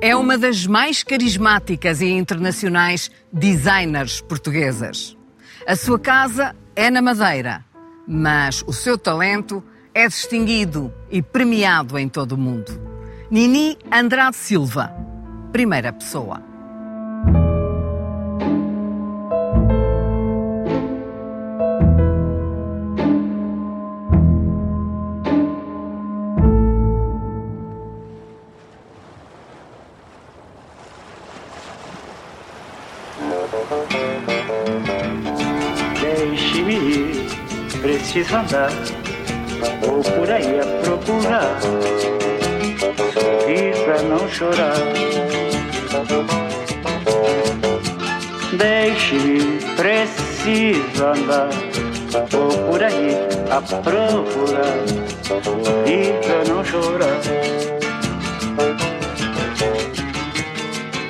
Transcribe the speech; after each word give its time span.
é 0.00 0.16
uma 0.16 0.38
das 0.38 0.66
mais 0.66 1.02
carismáticas 1.02 2.00
e 2.00 2.06
internacionais 2.06 3.10
designers 3.32 4.20
portuguesas. 4.22 5.16
A 5.66 5.76
sua 5.76 5.98
casa 5.98 6.56
é 6.74 6.90
na 6.90 7.02
Madeira, 7.02 7.64
mas 8.08 8.64
o 8.66 8.72
seu 8.72 8.96
talento 8.96 9.62
é 9.94 10.08
distinguido 10.08 10.92
e 11.10 11.20
premiado 11.20 11.98
em 11.98 12.08
todo 12.08 12.32
o 12.32 12.38
mundo. 12.38 12.80
Nini 13.30 13.76
Andrade 13.92 14.36
Silva, 14.36 14.90
primeira 15.52 15.92
pessoa. 15.92 16.49
Andar, 38.32 38.70
vou 39.80 40.02
por 40.02 40.30
aí 40.30 40.60
a 40.60 40.66
procurar, 40.82 41.58
ir 43.48 43.74
pra 43.84 44.02
não 44.02 44.28
chorar. 44.28 44.76
Deixe-me 48.56 49.58
preciso 49.74 51.04
andar, 51.04 51.48
vou 52.30 52.48
por 52.70 52.82
aí 52.82 53.16
a 53.50 53.60
procurar, 53.60 54.78
ir 55.86 56.14
pra 56.20 56.54
não 56.54 56.64
chorar. 56.64 57.20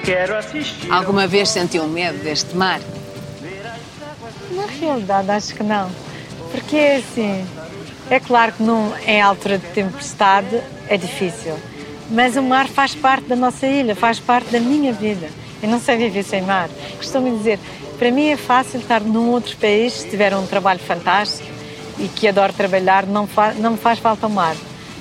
Quero 0.04 0.36
assistir. 0.36 0.90
Alguma 0.90 1.26
vez 1.26 1.50
sentiu 1.50 1.86
medo 1.86 2.18
deste 2.24 2.56
mar? 2.56 2.80
Na 4.50 4.66
realidade, 4.66 5.30
acho 5.30 5.54
que 5.54 5.62
não. 5.62 6.09
Porque 6.50 6.76
é 6.76 6.96
assim, 6.96 7.46
é 8.10 8.18
claro 8.18 8.52
que 8.52 8.62
num, 8.62 8.92
em 9.06 9.20
altura 9.20 9.58
de 9.58 9.66
tempestade 9.68 10.60
é 10.88 10.96
difícil, 10.96 11.54
mas 12.10 12.36
o 12.36 12.42
mar 12.42 12.66
faz 12.66 12.94
parte 12.94 13.26
da 13.28 13.36
nossa 13.36 13.66
ilha, 13.66 13.94
faz 13.94 14.18
parte 14.18 14.50
da 14.50 14.58
minha 14.58 14.92
vida. 14.92 15.28
Eu 15.62 15.68
não 15.68 15.78
sei 15.78 15.96
viver 15.96 16.22
sem 16.22 16.42
mar. 16.42 16.68
Costumo 16.96 17.36
dizer, 17.36 17.58
para 17.98 18.10
mim 18.10 18.28
é 18.28 18.36
fácil 18.36 18.80
estar 18.80 19.00
num 19.00 19.30
outro 19.30 19.56
país, 19.58 19.92
se 19.92 20.08
tiver 20.08 20.34
um 20.34 20.46
trabalho 20.46 20.80
fantástico 20.80 21.48
e 21.98 22.08
que 22.08 22.26
adoro 22.26 22.52
trabalhar, 22.52 23.06
não, 23.06 23.26
fa 23.26 23.52
não 23.52 23.72
me 23.72 23.76
faz 23.76 23.98
falta 23.98 24.26
o 24.26 24.30
mar. 24.30 24.56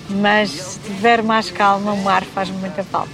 Mas 0.09 0.49
se 0.49 0.79
tiver 0.79 1.23
mais 1.23 1.49
calma, 1.49 1.93
o 1.93 1.97
mar 2.03 2.23
faz-me 2.23 2.57
muita 2.57 2.83
falta. 2.83 3.09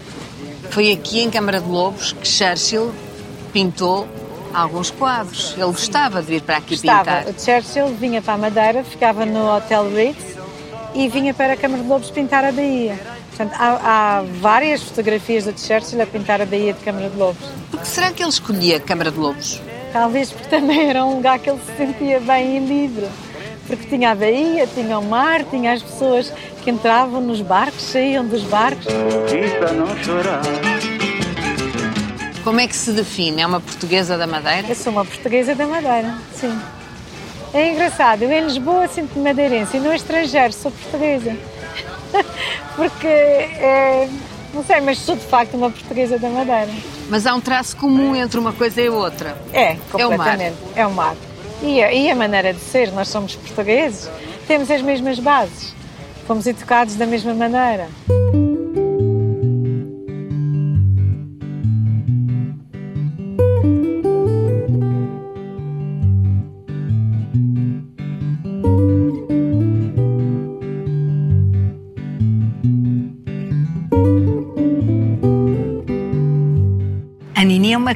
Foi 0.72 0.91
aqui 0.91 1.22
em 1.22 1.30
Câmara 1.30 1.61
de 1.61 1.69
Lobos 1.69 2.13
que 2.13 2.28
Churchill 2.28 2.91
pintou 3.53 4.08
alguns 4.55 4.91
quadros. 4.91 5.53
Ele 5.57 5.65
gostava 5.65 6.21
de 6.21 6.27
vir 6.27 6.41
para 6.41 6.57
aqui 6.57 6.75
Estava. 6.75 7.23
pintar. 7.23 7.33
O 7.33 7.39
Churchill 7.39 7.87
vinha 7.95 8.21
para 8.21 8.33
a 8.33 8.37
Madeira, 8.37 8.83
ficava 8.83 9.25
no 9.25 9.55
Hotel 9.55 9.89
Ritz 9.89 10.37
e 10.93 11.07
vinha 11.09 11.33
para 11.33 11.53
a 11.53 11.57
Câmara 11.57 11.83
de 11.83 11.89
Lobos 11.89 12.09
pintar 12.09 12.45
a 12.45 12.51
Baía. 12.51 12.97
Portanto, 13.29 13.53
há, 13.59 13.79
há 14.19 14.23
várias 14.39 14.81
fotografias 14.81 15.43
do 15.43 15.59
Churchill 15.59 16.01
a 16.01 16.05
pintar 16.05 16.41
a 16.41 16.45
Baía 16.45 16.73
de 16.73 16.79
Câmara 16.79 17.09
de 17.09 17.17
Lobos. 17.17 17.45
Por 17.69 17.81
que 17.81 17.87
será 17.87 18.11
que 18.11 18.23
ele 18.23 18.29
escolhia 18.29 18.79
Câmara 18.79 19.11
de 19.11 19.19
Lobos? 19.19 19.61
Talvez 19.91 20.31
porque 20.31 20.47
também 20.49 20.89
era 20.89 21.03
um 21.05 21.15
lugar 21.15 21.39
que 21.39 21.49
ele 21.49 21.59
se 21.65 21.75
sentia 21.77 22.19
bem 22.19 22.57
e 22.57 22.59
livre. 22.59 23.07
Porque 23.67 23.87
tinha 23.87 24.11
a 24.11 24.15
Baía, 24.15 24.67
tinha 24.67 24.99
o 24.99 25.03
mar, 25.03 25.43
tinha 25.43 25.73
as 25.73 25.81
pessoas 25.81 26.31
que 26.63 26.69
entravam 26.69 27.19
nos 27.19 27.41
barcos, 27.41 27.81
saíam 27.81 28.25
dos 28.25 28.43
barcos. 28.43 28.85
Pra 29.59 29.73
não 29.73 29.87
chorar. 30.03 30.41
Como 32.45 32.59
é 32.59 32.67
que 32.67 32.75
se 32.75 32.91
define? 32.91 33.41
É 33.41 33.47
uma 33.47 33.59
portuguesa 33.59 34.17
da 34.17 34.27
Madeira? 34.27 34.67
Eu 34.69 34.75
sou 34.75 34.93
uma 34.93 35.03
portuguesa 35.03 35.53
da 35.55 35.65
Madeira, 35.65 36.15
sim. 36.33 36.55
É 37.51 37.72
engraçado, 37.72 38.22
eu 38.22 38.31
em 38.31 38.44
Lisboa 38.45 38.88
sinto-me 38.88 39.23
madeirense 39.23 39.78
e 39.78 39.79
no 39.79 39.91
estrangeiro 39.91 40.53
sou 40.53 40.69
portuguesa. 40.72 41.35
Porque, 42.78 43.07
é, 43.07 44.07
não 44.53 44.63
sei, 44.63 44.79
mas 44.81 45.00
sou 45.00 45.16
de 45.16 45.25
facto 45.25 45.56
uma 45.56 45.72
portuguesa 45.72 46.19
da 46.19 46.29
Madeira. 46.29 46.69
Mas 47.09 47.25
há 47.25 47.33
um 47.33 47.41
traço 47.41 47.75
comum 47.78 48.16
entre 48.16 48.39
uma 48.39 48.53
coisa 48.53 48.79
e 48.79 48.89
outra. 48.89 49.35
É, 49.51 49.72
É 49.97 50.06
o 50.06 50.09
mar. 50.09 50.17
completamente. 50.17 50.57
É 50.75 50.85
o 50.85 50.91
mar. 50.91 51.16
E, 51.63 51.81
a, 51.83 51.91
e 51.91 52.12
a 52.12 52.16
maneira 52.16 52.53
de 52.53 52.59
ser, 52.59 52.91
nós 52.91 53.07
somos 53.07 53.35
portugueses, 53.35 54.07
temos 54.47 54.69
as 54.69 54.83
mesmas 54.83 55.17
bases. 55.17 55.73
Fomos 56.27 56.45
educados 56.45 56.94
da 56.95 57.07
mesma 57.07 57.33
maneira. 57.33 57.88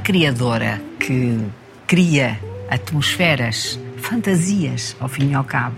Criadora 0.09 0.81
que 0.99 1.37
cria 1.85 2.39
atmosferas, 2.67 3.79
fantasias, 3.97 4.95
ao 4.99 5.07
fim 5.07 5.29
e 5.29 5.33
ao 5.35 5.43
cabo. 5.43 5.75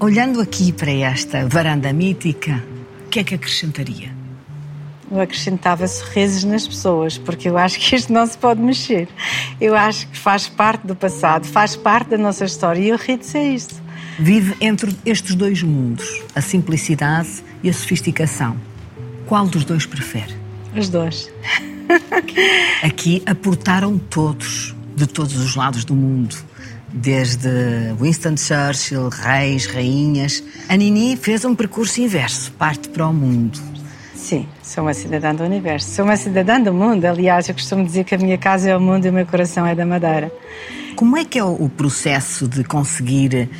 Olhando 0.00 0.40
aqui 0.40 0.72
para 0.72 0.90
esta 0.90 1.46
varanda 1.46 1.92
mítica, 1.92 2.64
o 3.04 3.10
que 3.10 3.20
é 3.20 3.24
que 3.24 3.34
acrescentaria? 3.34 4.10
Eu 5.10 5.20
acrescentava 5.20 5.86
sorrisos 5.86 6.44
nas 6.44 6.66
pessoas, 6.66 7.18
porque 7.18 7.50
eu 7.50 7.58
acho 7.58 7.78
que 7.78 7.96
isto 7.96 8.10
não 8.10 8.26
se 8.26 8.38
pode 8.38 8.62
mexer. 8.62 9.10
Eu 9.60 9.76
acho 9.76 10.08
que 10.08 10.16
faz 10.16 10.48
parte 10.48 10.86
do 10.86 10.96
passado, 10.96 11.44
faz 11.44 11.76
parte 11.76 12.08
da 12.08 12.16
nossa 12.16 12.46
história 12.46 12.80
e 12.80 12.88
eu 12.88 12.96
rio 12.96 13.18
de 13.18 13.26
ser 13.26 13.42
isto. 13.52 13.74
Vive 14.18 14.56
entre 14.58 14.96
estes 15.04 15.34
dois 15.34 15.62
mundos, 15.62 16.22
a 16.34 16.40
simplicidade 16.40 17.44
e 17.62 17.68
a 17.68 17.74
sofisticação. 17.74 18.56
Qual 19.26 19.46
dos 19.46 19.66
dois 19.66 19.84
prefere? 19.84 20.34
Os 20.74 20.88
dois. 20.88 21.30
Aqui 22.82 23.22
aportaram 23.26 23.98
todos, 23.98 24.74
de 24.94 25.06
todos 25.06 25.36
os 25.36 25.54
lados 25.56 25.84
do 25.84 25.94
mundo. 25.94 26.36
Desde 26.92 27.48
Winston 28.00 28.36
Churchill, 28.36 29.08
reis, 29.08 29.66
rainhas. 29.66 30.42
A 30.68 30.76
Nini 30.76 31.16
fez 31.16 31.44
um 31.44 31.54
percurso 31.54 32.00
inverso, 32.00 32.52
parte 32.52 32.88
para 32.88 33.06
o 33.06 33.12
mundo. 33.12 33.60
Sim, 34.14 34.46
sou 34.62 34.84
uma 34.84 34.94
cidadã 34.94 35.34
do 35.34 35.44
universo. 35.44 35.90
Sou 35.90 36.04
uma 36.04 36.16
cidadã 36.16 36.60
do 36.60 36.72
mundo. 36.72 37.04
Aliás, 37.04 37.48
eu 37.48 37.54
costumo 37.54 37.84
dizer 37.84 38.04
que 38.04 38.14
a 38.14 38.18
minha 38.18 38.38
casa 38.38 38.70
é 38.70 38.76
o 38.76 38.80
mundo 38.80 39.06
e 39.06 39.10
o 39.10 39.12
meu 39.12 39.26
coração 39.26 39.66
é 39.66 39.74
da 39.74 39.84
Madeira. 39.84 40.32
Como 40.96 41.16
é 41.16 41.24
que 41.24 41.38
é 41.38 41.44
o 41.44 41.68
processo 41.68 42.48
de 42.48 42.64
conseguir 42.64 43.50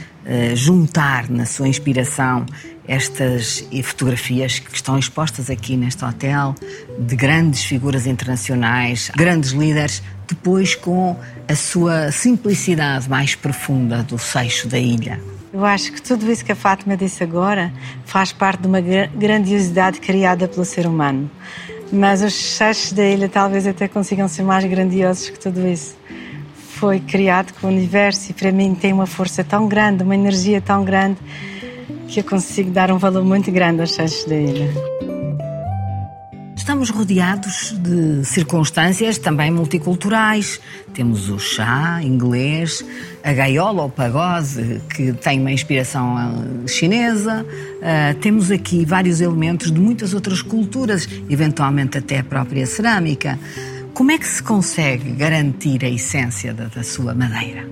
juntar 0.55 1.29
na 1.31 1.47
sua 1.47 1.69
inspiração 1.69 2.45
estas 2.89 3.65
eh, 3.73 3.83
fotografias 3.83 4.59
que 4.59 4.75
estão 4.75 4.99
expostas 4.99 5.51
aqui 5.51 5.77
neste 5.77 6.05
hotel, 6.05 6.55
de 6.99 7.17
grandes 7.17 7.65
figuras 7.65 8.07
internacionais, 8.07 9.11
grandes 9.17 9.51
líderes, 9.51 10.03
depois 10.29 10.75
com 10.75 11.17
a 11.49 11.55
sua 11.55 12.11
simplicidade 12.13 13.09
mais 13.09 13.35
profunda 13.35 14.03
do 14.03 14.19
seixo 14.19 14.69
da 14.69 14.79
ilha? 14.79 15.21
Eu 15.53 15.65
acho 15.65 15.93
que 15.93 16.03
tudo 16.03 16.31
isso 16.31 16.45
que 16.45 16.53
a 16.53 16.57
Fátima 16.57 16.97
disse 16.97 17.23
agora 17.23 17.73
faz 18.05 18.33
parte 18.33 18.61
de 18.63 18.67
uma 18.69 18.81
gra- 18.81 19.11
grandiosidade 19.15 20.01
criada 20.01 20.47
pelo 20.47 20.65
ser 20.65 20.87
humano. 20.87 21.31
Mas 21.93 22.21
os 22.23 22.35
seixos 22.35 22.93
da 22.93 23.05
ilha 23.05 23.29
talvez 23.29 23.67
até 23.67 23.87
consigam 23.89 24.29
ser 24.29 24.43
mais 24.43 24.65
grandiosos 24.65 25.31
que 25.31 25.39
tudo 25.39 25.67
isso. 25.67 25.97
Foi 26.77 27.01
criado 27.01 27.55
com 27.55 27.69
o 27.69 27.71
universo 27.71 28.31
e 28.31 28.35
para 28.35 28.53
mim 28.53 28.75
tem 28.75 28.93
uma 28.93 29.07
força 29.07 29.43
tão 29.43 29.67
grande, 29.67 30.03
uma 30.03 30.15
energia 30.15 30.61
tão 30.61 30.85
grande, 30.85 31.17
que 32.07 32.21
eu 32.21 32.25
consigo 32.25 32.71
dar 32.71 32.93
um 32.93 32.99
valor 32.99 33.25
muito 33.25 33.51
grande 33.51 33.81
aos 33.81 33.93
seixos 33.93 34.27
da 34.27 34.37
ilha. 34.37 34.71
Estamos 36.55 36.91
rodeados 36.91 37.75
de 37.79 38.25
circunstâncias 38.25 39.17
também 39.17 39.51
multiculturais. 39.51 40.61
Temos 40.93 41.31
o 41.31 41.39
chá 41.39 42.01
inglês, 42.03 42.85
a 43.25 43.33
gaiola 43.33 43.85
ou 43.85 43.89
pagode, 43.89 44.83
que 44.95 45.13
tem 45.13 45.41
uma 45.41 45.53
inspiração 45.53 46.19
eh, 46.19 46.69
chinesa. 46.69 47.47
Ah, 47.81 48.15
temos 48.21 48.51
aqui 48.51 48.85
vários 48.85 49.21
elementos 49.21 49.71
de 49.71 49.81
muitas 49.81 50.13
outras 50.13 50.43
culturas, 50.43 51.09
eventualmente 51.31 51.97
até 51.99 52.19
a 52.19 52.25
própria 52.25 52.67
cerâmica. 52.67 53.39
Como 53.97 54.11
é 54.11 54.19
que 54.19 54.29
se 54.29 54.43
consegue 54.43 55.11
garantir 55.13 55.83
a 55.83 55.89
essência 55.89 56.53
da, 56.53 56.67
da 56.67 56.83
sua 56.83 57.15
madeira? 57.15 57.67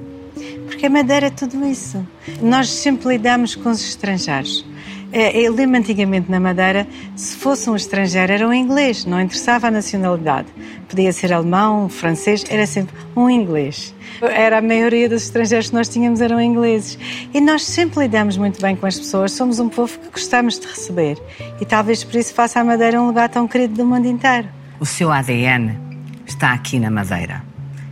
Porque 0.65 0.87
a 0.87 0.89
Madeira 0.89 1.27
é 1.27 1.31
tudo 1.31 1.63
isso. 1.67 2.03
Nós 2.41 2.71
sempre 2.71 3.09
lidamos 3.09 3.55
com 3.55 3.69
os 3.69 3.87
estrangeiros. 3.87 4.65
É, 5.13 5.39
Eu 5.39 5.53
lembro 5.53 5.79
antigamente 5.79 6.31
na 6.31 6.41
Madeira, 6.41 6.89
se 7.15 7.37
fosse 7.37 7.69
um 7.69 7.77
estrangeiro, 7.77 8.33
era 8.33 8.49
um 8.49 8.55
inglês, 8.55 9.05
não 9.05 9.21
interessava 9.21 9.67
a 9.67 9.71
nacionalidade. 9.71 10.49
Podia 10.89 11.13
ser 11.13 11.31
alemão, 11.31 11.91
francês, 11.91 12.43
era 12.49 12.67
sempre 12.67 12.97
um 13.15 13.29
inglês. 13.29 13.95
Era 14.23 14.57
a 14.59 14.63
maioria 14.63 15.11
dos 15.11 15.25
estrangeiros 15.25 15.69
que 15.69 15.75
nós 15.75 15.91
tínhamos 15.91 16.23
eram 16.23 16.41
ingleses. 16.41 16.99
E 17.35 17.39
nós 17.39 17.67
sempre 17.67 18.01
lidamos 18.01 18.39
muito 18.39 18.63
bem 18.63 18.75
com 18.75 18.87
as 18.87 18.99
pessoas, 18.99 19.33
somos 19.33 19.61
um 19.61 19.69
povo 19.69 19.99
que 19.99 20.09
gostamos 20.09 20.59
de 20.59 20.69
receber. 20.69 21.19
E 21.61 21.67
talvez 21.67 22.03
por 22.03 22.17
isso 22.17 22.33
faça 22.33 22.61
a 22.61 22.65
Madeira 22.65 22.99
um 22.99 23.09
lugar 23.09 23.29
tão 23.29 23.47
querido 23.47 23.75
do 23.75 23.85
mundo 23.85 24.07
inteiro. 24.07 24.49
O 24.81 24.87
seu 24.87 25.13
ADN 25.13 25.84
está 26.27 26.53
aqui 26.53 26.79
na 26.79 26.91
Madeira. 26.91 27.43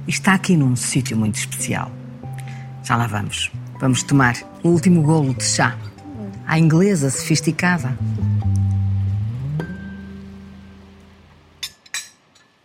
Está 0.07 0.35
aqui 0.35 0.57
num 0.57 0.75
sítio 0.77 1.17
muito 1.17 1.37
especial. 1.37 1.91
Já 2.83 2.97
lá 2.97 3.07
vamos. 3.07 3.51
Vamos 3.81 4.03
tomar 4.03 4.37
o 4.63 4.69
último 4.69 5.03
golo 5.03 5.35
de 5.35 5.45
chá. 5.45 5.77
À 6.47 6.59
inglesa, 6.59 7.11
sofisticada. 7.11 7.97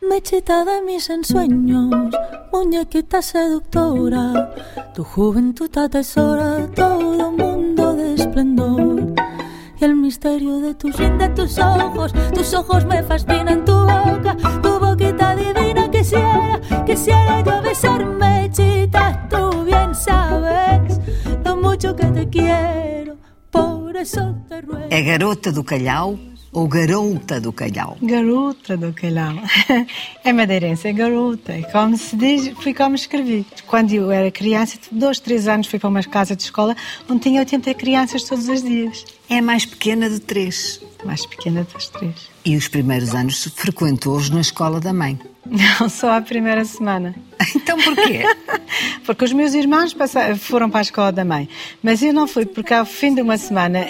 Mechita 0.01 0.65
de 0.65 0.81
mis 0.81 1.09
ensueños, 1.09 2.11
muñequita 2.51 3.21
seductora, 3.21 4.53
tu 4.95 5.03
juventud 5.03 5.69
atesora 5.77 6.67
todo 6.73 7.31
mundo 7.31 7.93
de 7.93 8.15
esplendor. 8.15 8.86
Y 9.79 9.85
el 9.85 9.95
misterio 9.95 10.59
de 10.59 10.73
tus 10.73 10.97
de 10.97 11.29
tus 11.29 11.59
ojos, 11.59 12.11
tus 12.33 12.53
ojos 12.53 12.85
me 12.85 13.03
fascinan, 13.03 13.63
tu 13.63 13.73
boca, 13.73 14.35
tu 14.61 14.79
boquita 14.79 15.35
divina. 15.35 15.89
Quisiera, 15.91 16.59
quisiera 16.85 17.43
yo 17.43 17.61
besar 17.61 18.05
Mechita, 18.05 19.27
tú 19.29 19.63
bien 19.65 19.93
sabes 19.93 20.99
lo 21.45 21.57
mucho 21.57 21.95
que 21.95 22.05
te 22.07 22.27
quiero, 22.27 23.17
por 23.51 23.95
eso 23.95 24.35
te 24.49 24.61
ruego. 24.61 24.87
É 24.89 25.01
garota 25.01 25.51
do 25.51 25.63
calhau 25.63 26.17
ou 26.57 26.67
garota 26.67 27.39
do 27.39 27.53
calhau? 27.53 27.95
Garota 28.01 28.75
do 28.75 28.91
calhau. 28.91 29.35
É 30.23 30.33
madeirense, 30.33 30.87
é 30.87 30.91
garota. 30.91 31.53
É 31.53 31.61
como 31.61 31.95
se 31.95 32.15
diz, 32.17 32.49
fui 32.61 32.73
como 32.73 32.95
escrevi. 32.95 33.45
Quando 33.65 33.93
eu 33.93 34.11
era 34.11 34.29
criança, 34.29 34.77
dois, 34.91 35.19
três 35.19 35.47
anos, 35.47 35.67
fui 35.67 35.79
para 35.79 35.87
uma 35.87 36.03
casa 36.03 36.35
de 36.35 36.43
escola 36.43 36.75
onde 37.09 37.21
tinha 37.21 37.39
80 37.39 37.73
crianças 37.75 38.23
todos 38.23 38.49
os 38.49 38.61
dias. 38.61 39.05
É 39.29 39.37
a 39.37 39.41
mais 39.41 39.65
pequena 39.65 40.09
de 40.09 40.19
três. 40.19 40.81
Mais 41.05 41.25
pequena 41.25 41.65
das 41.71 41.87
três. 41.87 42.29
E 42.43 42.57
os 42.57 42.67
primeiros 42.67 43.13
anos 43.13 43.43
frequentou-os 43.55 44.29
na 44.29 44.41
escola 44.41 44.79
da 44.79 44.91
mãe. 44.91 45.17
Não, 45.49 45.89
só 45.89 46.17
a 46.17 46.21
primeira 46.21 46.63
semana. 46.65 47.15
Então 47.55 47.77
porquê? 47.81 48.23
Porque 49.05 49.25
os 49.25 49.33
meus 49.33 49.53
irmãos 49.53 49.93
passaram- 49.93 50.35
foram 50.37 50.69
para 50.69 50.79
a 50.79 50.81
escola 50.81 51.11
da 51.11 51.23
mãe. 51.23 51.47
Mas 51.81 52.01
eu 52.01 52.13
não 52.13 52.27
fui, 52.27 52.45
porque 52.45 52.73
ao 52.73 52.85
fim 52.85 53.13
de 53.15 53.21
uma 53.21 53.37
semana 53.37 53.87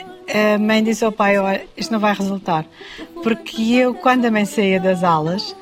a 0.56 0.57
mãe 0.59 0.83
disse 0.83 1.04
ao 1.04 1.12
pai: 1.12 1.38
Olha, 1.38 1.65
isto 1.75 1.92
não 1.92 2.00
vai 2.00 2.13
resultar. 2.13 2.65
Porque 3.24 3.74
eu, 3.74 3.94
quando 3.95 4.25
a 4.25 4.31
mãe 4.31 4.45
saía 4.45 4.80
das 4.80 5.04
aulas, 5.04 5.56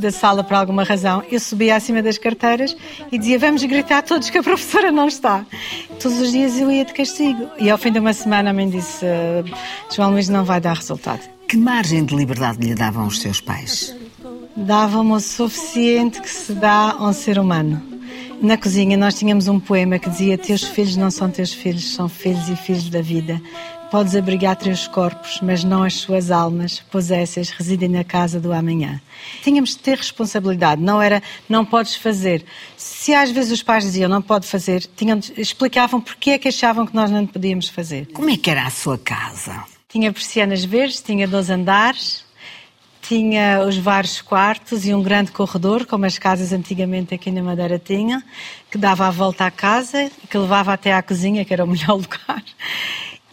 da- 0.00 0.10
sala 0.10 0.42
por 0.42 0.54
alguma 0.54 0.82
razão, 0.82 1.22
eu 1.30 1.38
subia 1.38 1.76
acima 1.76 2.02
das 2.02 2.18
carteiras 2.18 2.76
e 3.12 3.18
dizia: 3.18 3.38
Vamos 3.38 3.62
gritar 3.64 4.02
todos 4.02 4.28
que 4.30 4.38
a 4.38 4.42
professora 4.42 4.90
não 4.90 5.06
está. 5.06 5.44
Todos 6.00 6.18
os 6.20 6.32
dias 6.32 6.58
eu 6.58 6.70
ia 6.72 6.84
de 6.84 6.92
castigo. 6.94 7.48
E 7.58 7.70
ao 7.70 7.78
fim 7.78 7.92
de 7.92 7.98
uma 8.00 8.12
semana 8.12 8.50
a 8.50 8.52
mãe 8.54 8.68
disse: 8.68 9.04
"Ah, 9.06 9.44
João 9.94 10.10
Luís, 10.12 10.28
não 10.28 10.44
vai 10.44 10.60
dar 10.60 10.74
resultado. 10.74 11.20
Que 11.46 11.56
margem 11.56 12.04
de 12.04 12.16
liberdade 12.16 12.58
lhe 12.66 12.74
davam 12.74 13.06
os 13.06 13.20
seus 13.20 13.40
pais? 13.40 13.94
Dava-me 14.56 15.12
o 15.12 15.20
suficiente 15.20 16.18
que 16.20 16.30
se 16.30 16.54
dá 16.54 16.92
a 16.92 17.06
um 17.06 17.12
ser 17.12 17.38
humano. 17.38 17.82
Na 18.40 18.56
cozinha 18.56 18.96
nós 18.96 19.14
tínhamos 19.14 19.48
um 19.48 19.60
poema 19.60 19.98
que 19.98 20.08
dizia 20.08 20.38
Teus 20.38 20.64
filhos 20.64 20.96
não 20.96 21.10
são 21.10 21.30
teus 21.30 21.52
filhos, 21.52 21.92
são 21.92 22.08
filhos 22.08 22.48
e 22.48 22.56
filhos 22.56 22.88
da 22.88 23.02
vida. 23.02 23.40
Podes 23.90 24.16
abrigar 24.16 24.56
teus 24.56 24.88
corpos, 24.88 25.40
mas 25.42 25.62
não 25.62 25.82
as 25.82 25.94
suas 25.94 26.30
almas, 26.30 26.82
pois 26.90 27.10
essas 27.10 27.50
residem 27.50 27.90
na 27.90 28.02
casa 28.02 28.40
do 28.40 28.52
amanhã. 28.52 29.00
Tínhamos 29.42 29.70
de 29.70 29.78
ter 29.78 29.98
responsabilidade, 29.98 30.82
não 30.82 31.02
era 31.02 31.22
não 31.48 31.64
podes 31.64 31.94
fazer. 31.94 32.42
Se 32.78 33.12
às 33.12 33.30
vezes 33.30 33.52
os 33.52 33.62
pais 33.62 33.84
diziam 33.84 34.08
não 34.08 34.22
pode 34.22 34.46
fazer, 34.46 34.86
tinham, 34.96 35.20
explicavam 35.36 36.00
porque 36.00 36.30
é 36.30 36.38
que 36.38 36.48
achavam 36.48 36.86
que 36.86 36.94
nós 36.94 37.10
não 37.10 37.26
podíamos 37.26 37.68
fazer. 37.68 38.08
Como 38.12 38.30
é 38.30 38.38
que 38.38 38.50
era 38.50 38.66
a 38.66 38.70
sua 38.70 38.96
casa? 38.96 39.64
Tinha 39.88 40.12
persianas 40.12 40.64
verdes, 40.64 41.00
tinha 41.00 41.28
12 41.28 41.52
andares, 41.52 42.25
tinha 43.08 43.64
os 43.64 43.76
vários 43.76 44.20
quartos 44.20 44.84
e 44.84 44.92
um 44.92 45.02
grande 45.02 45.30
corredor, 45.30 45.86
como 45.86 46.04
as 46.06 46.18
casas 46.18 46.52
antigamente 46.52 47.14
aqui 47.14 47.30
na 47.30 47.42
Madeira 47.42 47.78
tinham, 47.78 48.20
que 48.70 48.76
dava 48.76 49.06
a 49.06 49.10
volta 49.10 49.46
à 49.46 49.50
casa 49.50 50.04
e 50.04 50.26
que 50.28 50.36
levava 50.36 50.72
até 50.72 50.92
à 50.92 51.00
cozinha, 51.02 51.44
que 51.44 51.52
era 51.52 51.64
o 51.64 51.68
melhor 51.68 51.94
lugar. 51.98 52.42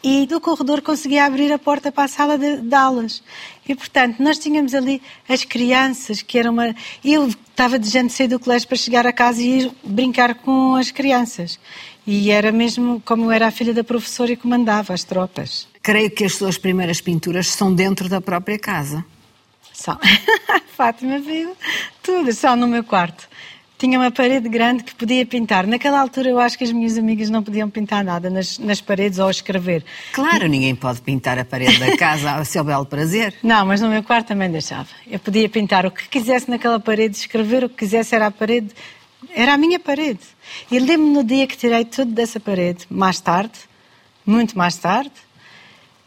E 0.04 0.28
do 0.28 0.40
corredor 0.40 0.82
conseguia 0.82 1.26
abrir 1.26 1.52
a 1.52 1.58
porta 1.58 1.92
para 1.92 2.04
a 2.04 2.08
sala 2.08 2.38
de, 2.38 2.58
de 2.58 2.76
aulas. 2.76 3.24
E, 3.68 3.74
portanto, 3.74 4.22
nós 4.22 4.38
tínhamos 4.38 4.76
ali 4.76 5.02
as 5.28 5.46
crianças, 5.46 6.22
que 6.22 6.38
eram 6.38 6.52
uma... 6.52 6.76
Eu 7.04 7.28
estava 7.28 7.80
de 7.80 7.90
gente 7.90 8.12
sair 8.12 8.28
do 8.28 8.38
colégio 8.38 8.68
para 8.68 8.78
chegar 8.78 9.08
a 9.08 9.14
casa 9.14 9.42
e 9.42 9.62
ir 9.62 9.72
brincar 9.84 10.36
com 10.36 10.76
as 10.76 10.92
crianças. 10.92 11.58
E 12.06 12.30
era 12.30 12.52
mesmo 12.52 13.02
como 13.06 13.32
era 13.32 13.48
a 13.48 13.52
filha 13.52 13.74
da 13.74 13.84
professora 13.84 14.34
e 14.34 14.36
comandava 14.36 14.94
as 14.94 15.06
tropas. 15.06 15.68
Creio 15.82 16.12
que 16.12 16.26
as 16.26 16.36
suas 16.36 16.58
primeiras 16.58 17.00
pinturas 17.00 17.48
são 17.48 17.74
dentro 17.74 18.10
da 18.10 18.20
própria 18.20 18.60
casa. 18.60 19.06
Só. 19.84 20.00
Fátima 20.78 21.20
viu 21.20 21.58
tudo, 22.02 22.32
só 22.32 22.56
no 22.56 22.68
meu 22.68 22.86
quarto. 22.86 23.28
Tinha 23.78 24.00
uma 24.00 24.10
parede 24.12 24.48
grande 24.48 24.82
que 24.82 24.96
podia 24.96 25.26
pintar. 25.26 25.68
Naquela 25.68 26.00
altura 26.00 26.30
eu 26.30 26.40
acho 26.40 26.58
que 26.58 26.64
as 26.64 26.72
minhas 26.72 26.98
amigas 26.98 27.30
não 27.30 27.44
podiam 27.44 27.70
pintar 27.70 28.02
nada 28.02 28.30
nas, 28.30 28.58
nas 28.58 28.80
paredes 28.80 29.20
ou 29.20 29.30
escrever. 29.30 29.84
Claro, 30.14 30.48
ninguém 30.48 30.74
pode 30.74 31.02
pintar 31.02 31.38
a 31.38 31.44
parede 31.44 31.78
da 31.80 31.98
casa 31.98 32.32
ao 32.32 32.46
seu 32.46 32.64
belo 32.64 32.86
prazer. 32.86 33.36
Não, 33.44 33.66
mas 33.66 33.82
no 33.82 33.90
meu 33.90 34.02
quarto 34.02 34.28
também 34.28 34.50
deixava. 34.50 34.88
Eu 35.06 35.20
podia 35.20 35.50
pintar 35.50 35.86
o 35.86 35.92
que 35.92 36.08
quisesse 36.08 36.50
naquela 36.50 36.80
parede, 36.80 37.18
escrever 37.18 37.66
o 37.66 37.70
que 37.70 37.76
quisesse, 37.76 38.16
era 38.16 38.28
a 38.28 38.32
parede. 38.32 38.70
Era 39.36 39.56
a 39.56 39.58
minha 39.58 39.80
parede. 39.80 40.22
E 40.72 40.80
lembro-me 40.80 41.14
no 41.14 41.26
dia 41.26 41.46
que 41.46 41.58
tirei 41.58 41.84
tudo 41.84 42.14
dessa 42.14 42.40
parede, 42.40 42.86
mais 42.90 43.20
tarde, 43.20 43.60
muito 44.26 44.58
mais 44.58 44.78
tarde, 44.78 45.12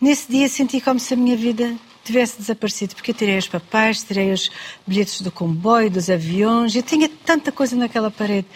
nesse 0.01 0.33
dia 0.33 0.49
senti 0.49 0.81
como 0.81 0.99
se 0.99 1.13
a 1.13 1.17
minha 1.17 1.37
vida 1.37 1.77
tivesse 2.07 2.39
desaparecido, 2.39 2.95
porque 2.95 3.11
eu 3.11 3.15
tirei 3.15 3.37
os 3.37 3.49
papéis, 3.49 4.03
tirei 4.03 4.33
os 4.33 4.51
bilhetes 4.87 5.21
do 5.21 5.31
comboio, 5.31 5.91
dos 5.91 6.09
aviões, 6.09 6.75
eu 6.75 6.83
tinha 6.83 7.09
tanta 7.25 7.51
coisa 7.51 7.75
naquela 7.77 8.11
parede. 8.11 8.47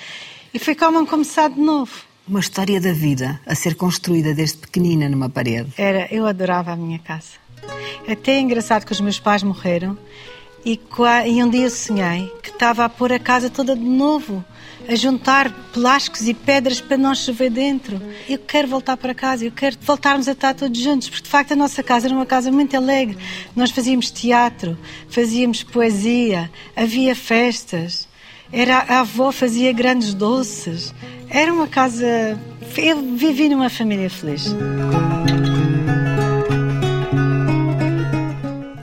E 0.52 0.58
foi 0.58 0.75
como 0.75 1.06
começar 1.06 1.49
de 1.50 1.61
novo. 1.61 1.93
Uma 2.26 2.41
história 2.41 2.81
da 2.81 2.93
vida 2.93 3.41
a 3.47 3.55
ser 3.55 3.75
construída 3.75 4.35
desde 4.35 4.58
pequenina 4.58 5.08
numa 5.08 5.29
parede. 5.29 5.73
Era, 5.76 6.06
eu 6.12 6.26
adorava 6.26 6.73
a 6.73 6.76
minha 6.76 6.99
casa. 6.99 7.41
Até 8.08 8.32
é 8.32 8.41
engraçado 8.41 8.85
que 8.85 8.93
os 8.93 9.00
meus 9.00 9.19
pais 9.19 9.43
morreram 9.43 9.99
e, 10.64 10.79
e 11.26 11.43
um 11.43 11.49
dia 11.49 11.64
eu 11.64 11.70
sonhei 11.70 12.32
que 12.43 12.50
estava 12.50 12.85
a 12.85 12.88
pôr 12.88 13.12
a 13.12 13.19
casa 13.19 13.49
toda 13.49 13.75
de 13.75 13.85
novo, 13.85 14.44
a 14.90 14.96
juntar 14.96 15.52
plásticos 15.72 16.26
e 16.26 16.34
pedras 16.34 16.81
para 16.81 16.96
não 16.96 17.14
chover 17.14 17.48
dentro. 17.48 18.02
Eu 18.28 18.38
quero 18.38 18.66
voltar 18.66 18.96
para 18.96 19.14
casa, 19.14 19.44
eu 19.44 19.52
quero 19.52 19.76
voltarmos 19.81 20.26
a 20.26 20.32
estar 20.32 20.52
todos 20.52 20.76
juntos, 20.81 21.08
porque 21.08 21.22
de 21.22 21.28
facto 21.28 21.52
a 21.52 21.56
nossa 21.56 21.81
casa 21.81 22.08
era 22.08 22.14
uma 22.14 22.26
casa 22.26 22.50
muito 22.50 22.76
alegre. 22.76 23.16
Nós 23.54 23.70
fazíamos 23.70 24.10
teatro, 24.10 24.76
fazíamos 25.08 25.62
poesia, 25.62 26.50
havia 26.75 27.14
festas. 27.14 28.09
Era, 28.52 28.78
a 28.78 29.00
avó 29.00 29.30
fazia 29.30 29.73
grandes 29.73 30.12
doces. 30.12 30.92
Era 31.28 31.54
uma 31.54 31.68
casa. 31.68 32.37
Eu 32.76 33.00
vivi 33.14 33.49
numa 33.49 33.70
família 33.70 34.11
feliz. 34.11 34.52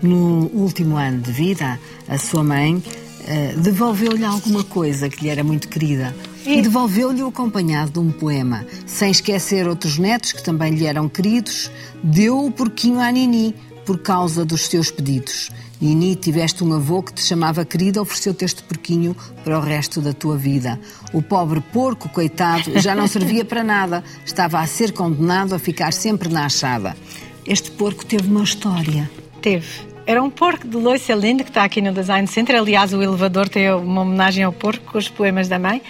No 0.01 0.49
último 0.53 0.95
ano 0.95 1.19
de 1.19 1.33
vida, 1.33 1.77
a 2.07 2.17
sua 2.17 2.45
mãe 2.45 2.81
eh, 3.27 3.53
devolveu-lhe 3.57 4.24
alguma 4.24 4.63
coisa 4.63 5.10
que 5.10 5.24
lhe 5.24 5.29
era 5.29 5.43
muito 5.43 5.67
querida. 5.67 6.15
E 6.46 6.62
devolveu-lhe 6.62 7.22
o 7.22 7.27
acompanhado 7.27 7.91
de 7.91 8.00
um 8.00 8.10
poema. 8.10 8.65
Sem 8.86 9.12
esquecer 9.12 9.67
outros 9.67 9.98
netos 9.98 10.31
que 10.31 10.41
também 10.41 10.74
lhe 10.74 10.86
eram 10.86 11.10
queridos, 11.10 11.69
deu 12.01 12.46
o 12.46 12.51
porquinho 12.51 13.01
à 13.01 13.12
Nini, 13.12 13.53
por 13.86 14.00
causa 14.00 14.46
dos 14.46 14.67
seus 14.67 14.89
pedidos. 14.89 15.50
Nini, 15.79 16.15
tiveste 16.15 16.63
um 16.63 16.74
avô 16.74 17.03
que 17.03 17.13
te 17.13 17.22
chamava 17.22 17.63
querida, 17.63 18.01
ofereceu-te 18.01 18.43
este 18.43 18.63
porquinho 18.63 19.15
para 19.43 19.57
o 19.57 19.62
resto 19.62 20.01
da 20.01 20.12
tua 20.12 20.36
vida. 20.36 20.79
O 21.13 21.22
pobre 21.22 21.62
porco, 21.62 22.10
coitado, 22.10 22.79
já 22.79 22.96
não 22.96 23.07
servia 23.07 23.46
para 23.46 23.63
nada. 23.63 24.03
Estava 24.25 24.60
a 24.60 24.67
ser 24.67 24.91
condenado 24.91 25.53
a 25.53 25.60
ficar 25.60 25.93
sempre 25.93 26.29
na 26.29 26.46
achada. 26.46 26.98
Este 27.46 27.72
porco 27.72 28.05
teve 28.05 28.27
uma 28.27 28.43
história. 28.43 29.10
Teve. 29.41 29.87
Era 30.07 30.23
um 30.23 30.29
porco 30.29 30.65
de 30.65 30.77
loiça 30.77 31.13
lindo 31.13 31.43
que 31.43 31.49
está 31.49 31.65
aqui 31.65 31.81
no 31.81 31.91
Design 31.91 32.25
Center. 32.27 32.55
Aliás, 32.55 32.93
o 32.93 33.03
elevador 33.03 33.49
tem 33.49 33.69
uma 33.73 34.03
homenagem 34.03 34.41
ao 34.41 34.53
porco 34.53 34.93
com 34.93 34.97
os 34.97 35.09
poemas 35.09 35.49
da 35.49 35.59
mãe. 35.59 35.81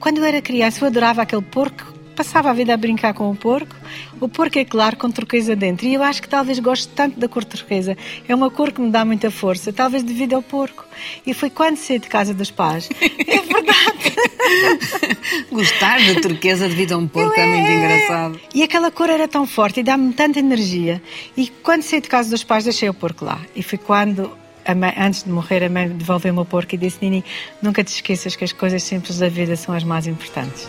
Quando 0.00 0.18
eu 0.18 0.24
era 0.24 0.42
criança, 0.42 0.82
eu 0.82 0.88
adorava 0.88 1.22
aquele 1.22 1.40
porco 1.40 1.99
passava 2.20 2.50
a 2.50 2.52
vida 2.52 2.74
a 2.74 2.76
brincar 2.76 3.14
com 3.14 3.30
o 3.30 3.34
porco. 3.34 3.74
O 4.20 4.28
porco 4.28 4.58
é 4.58 4.64
claro, 4.64 4.94
com 4.94 5.10
turquesa 5.10 5.56
dentro. 5.56 5.86
E 5.86 5.94
eu 5.94 6.02
acho 6.02 6.20
que 6.20 6.28
talvez 6.28 6.58
gosto 6.58 6.92
tanto 6.94 7.18
da 7.18 7.26
cor 7.26 7.44
turquesa. 7.44 7.96
É 8.28 8.34
uma 8.34 8.50
cor 8.50 8.72
que 8.72 8.80
me 8.82 8.90
dá 8.90 9.06
muita 9.06 9.30
força, 9.30 9.72
talvez 9.72 10.02
devido 10.02 10.34
ao 10.34 10.42
porco. 10.42 10.84
E 11.26 11.32
foi 11.32 11.48
quando 11.48 11.78
saí 11.78 11.98
de 11.98 12.08
casa 12.08 12.34
dos 12.34 12.50
pais. 12.50 12.88
É 13.30 13.40
verdade. 13.40 15.48
Gostar 15.52 16.04
da 16.04 16.20
turquesa 16.20 16.68
devido 16.68 16.92
a 16.92 16.98
um 16.98 17.06
porco 17.06 17.38
é 17.38 17.46
muito 17.46 17.70
engraçado. 17.70 18.40
E 18.54 18.62
aquela 18.62 18.90
cor 18.90 19.08
era 19.08 19.28
tão 19.28 19.46
forte 19.46 19.80
e 19.80 19.82
dá-me 19.82 20.12
tanta 20.12 20.40
energia. 20.40 21.00
E 21.36 21.48
quando 21.62 21.82
saí 21.82 22.00
de 22.00 22.08
casa 22.08 22.30
dos 22.30 22.42
pais, 22.42 22.64
deixei 22.64 22.88
o 22.88 22.94
porco 22.94 23.24
lá. 23.24 23.40
E 23.54 23.62
foi 23.62 23.78
quando 23.78 24.32
Mãe, 24.76 24.92
antes 24.96 25.24
de 25.24 25.30
morrer, 25.30 25.64
a 25.64 25.70
mãe 25.70 25.88
devolveu-me 25.88 26.38
o 26.38 26.44
porco 26.44 26.74
e 26.74 26.78
disse: 26.78 26.98
Nini, 27.00 27.24
nunca 27.62 27.82
te 27.82 27.88
esqueças 27.88 28.36
que 28.36 28.44
as 28.44 28.52
coisas 28.52 28.82
simples 28.82 29.18
da 29.18 29.28
vida 29.28 29.56
são 29.56 29.74
as 29.74 29.82
mais 29.82 30.06
importantes. 30.06 30.68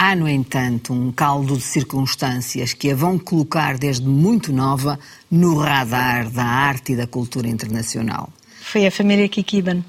Há, 0.00 0.14
no 0.14 0.28
entanto, 0.28 0.92
um 0.92 1.10
caldo 1.10 1.56
de 1.56 1.64
circunstâncias 1.64 2.72
que 2.72 2.92
a 2.92 2.94
vão 2.94 3.18
colocar 3.18 3.76
desde 3.76 4.06
muito 4.06 4.52
nova 4.52 4.96
no 5.28 5.58
radar 5.58 6.30
da 6.30 6.44
arte 6.44 6.92
e 6.92 6.96
da 6.96 7.04
cultura 7.04 7.48
internacional. 7.48 8.32
Foi 8.60 8.86
a 8.86 8.92
família 8.92 9.28
Kikiban. 9.28 9.82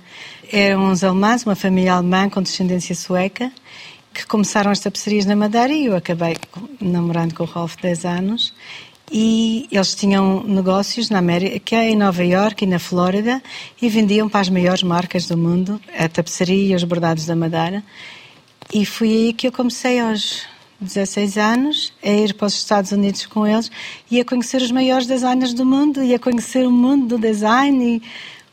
Eram 0.52 0.86
uns 0.86 1.04
alemães, 1.04 1.46
uma 1.46 1.56
família 1.56 1.94
alemã 1.94 2.28
com 2.28 2.42
descendência 2.42 2.96
sueca, 2.96 3.52
que 4.12 4.26
começaram 4.26 4.72
as 4.72 4.80
tapeçarias 4.80 5.28
na 5.28 5.36
Madeira 5.36 5.72
e 5.72 5.86
eu 5.86 5.96
acabei 5.96 6.36
namorando 6.82 7.36
com 7.36 7.44
o 7.44 7.46
Rolf 7.46 7.76
10 7.80 8.04
anos 8.06 8.56
e 9.12 9.68
eles 9.72 9.94
tinham 9.94 10.44
negócios 10.44 11.12
na 11.12 11.20
América, 11.20 11.76
em 11.86 11.96
Nova 11.96 12.26
York 12.26 12.64
e 12.64 12.68
na 12.68 12.80
Flórida 12.80 13.44
e 13.80 13.88
vendiam 13.88 14.28
para 14.28 14.42
as 14.42 14.50
maiores 14.50 14.82
marcas 14.82 15.28
do 15.28 15.38
mundo 15.38 15.80
a 15.96 16.10
tapeçaria 16.10 16.74
e 16.74 16.76
os 16.76 16.84
bordados 16.84 17.28
da 17.28 17.36
Madeira. 17.36 17.84
E 18.74 18.86
foi 18.86 19.10
aí 19.10 19.34
que 19.34 19.48
eu 19.48 19.52
comecei 19.52 20.00
aos 20.00 20.44
16 20.80 21.38
anos 21.38 21.94
a 22.04 22.10
ir 22.10 22.34
para 22.34 22.48
os 22.48 22.54
Estados 22.54 22.92
Unidos 22.92 23.26
com 23.26 23.46
eles 23.46 23.70
e 24.10 24.20
a 24.20 24.26
conhecer 24.26 24.62
os 24.62 24.72
maiores 24.72 25.08
designers 25.08 25.54
do 25.54 25.66
mundo 25.66 26.04
e 26.04 26.14
a 26.14 26.20
conhecer 26.20 26.66
o 26.66 26.72
mundo 26.72 27.18
do 27.18 27.18
design 27.18 27.98
e 27.98 28.02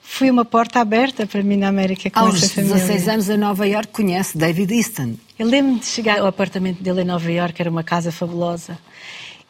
foi 0.01 0.31
uma 0.31 0.45
porta 0.45 0.81
aberta 0.81 1.27
para 1.27 1.43
mim 1.43 1.57
na 1.57 1.69
América 1.69 2.09
com 2.09 2.21
Aos 2.21 2.37
essa 2.43 2.55
família. 2.55 2.77
16 2.77 3.09
anos 3.09 3.29
em 3.29 3.37
Nova 3.37 3.67
York 3.67 3.93
conhece 3.93 4.39
David 4.39 4.73
Easton. 4.73 5.15
Eu 5.39 5.47
lembro-me 5.47 5.81
de 5.81 5.87
chegar 5.87 6.21
ao 6.21 6.27
apartamento 6.27 6.83
dele 6.83 7.03
em 7.03 7.05
Nova 7.05 7.31
York, 7.31 7.61
era 7.61 7.71
uma 7.71 7.83
casa 7.83 8.11
fabulosa 8.11 8.79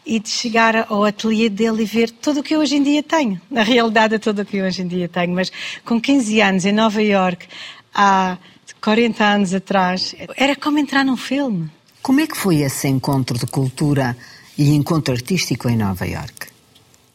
e 0.05 0.19
de 0.19 0.29
chegar 0.29 0.87
ao 0.89 1.05
ateliê 1.05 1.49
dele 1.49 1.83
e 1.83 1.87
ver 1.87 2.11
tudo 2.11 2.41
o 2.41 2.43
que 2.43 2.55
eu 2.55 2.61
hoje 2.61 2.77
em 2.77 2.83
dia 2.83 3.03
tenho. 3.03 3.41
Na 3.51 3.63
realidade 3.63 4.15
é 4.15 4.19
tudo 4.19 4.43
o 4.43 4.45
que 4.45 4.57
eu 4.57 4.65
hoje 4.65 4.83
em 4.83 4.89
dia 4.89 5.09
tenho, 5.09 5.35
mas 5.35 5.53
com 5.85 6.01
15 6.01 6.41
anos 6.41 6.65
em 6.65 6.73
Nova 6.73 7.03
York, 7.03 7.47
há 7.95 8.39
40 8.81 9.25
anos 9.25 9.55
atrás, 9.55 10.15
era 10.37 10.55
como 10.57 10.79
entrar 10.79 11.05
num 11.05 11.17
filme. 11.17 11.71
Como 12.03 12.21
é 12.21 12.27
que 12.27 12.37
foi 12.37 12.57
esse 12.63 12.87
encontro 12.87 13.37
de 13.39 13.47
cultura 13.47 14.17
e 14.57 14.75
encontro 14.75 15.13
artístico 15.13 15.69
em 15.69 15.77
Nova 15.77 16.07
York? 16.07 16.47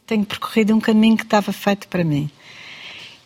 Tenho 0.06 0.24
percorrido 0.24 0.74
um 0.74 0.80
caminho 0.80 1.16
que 1.16 1.22
estava 1.22 1.52
feito 1.52 1.88
para 1.88 2.04
mim. 2.04 2.30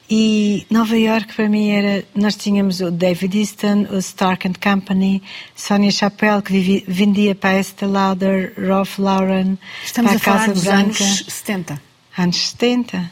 E 0.09 0.65
Nova 0.71 0.97
York 0.97 1.35
para 1.35 1.49
mim 1.49 1.71
era. 1.71 2.05
Nós 2.15 2.37
tínhamos 2.37 2.81
o 2.81 2.93
David 2.93 3.37
Easton, 3.37 3.87
o 3.91 3.99
Stark 3.99 4.47
and 4.47 4.55
Company, 4.63 5.21
Sonia 5.57 5.91
Chappelle, 5.91 6.43
que 6.43 6.53
vivi, 6.53 6.85
vendia 6.87 7.35
para 7.35 7.59
Estée 7.59 7.87
Lauder, 7.87 8.55
Ralph 8.57 8.99
Lauren. 8.99 9.59
Estamos 9.85 10.13
para 10.13 10.19
a, 10.19 10.21
falar 10.21 10.39
Casa 10.39 10.53
dos 10.53 10.63
Branca. 10.63 11.03
anos 11.03 11.25
70. 11.29 11.83
Anos 12.17 12.49
70. 12.51 13.11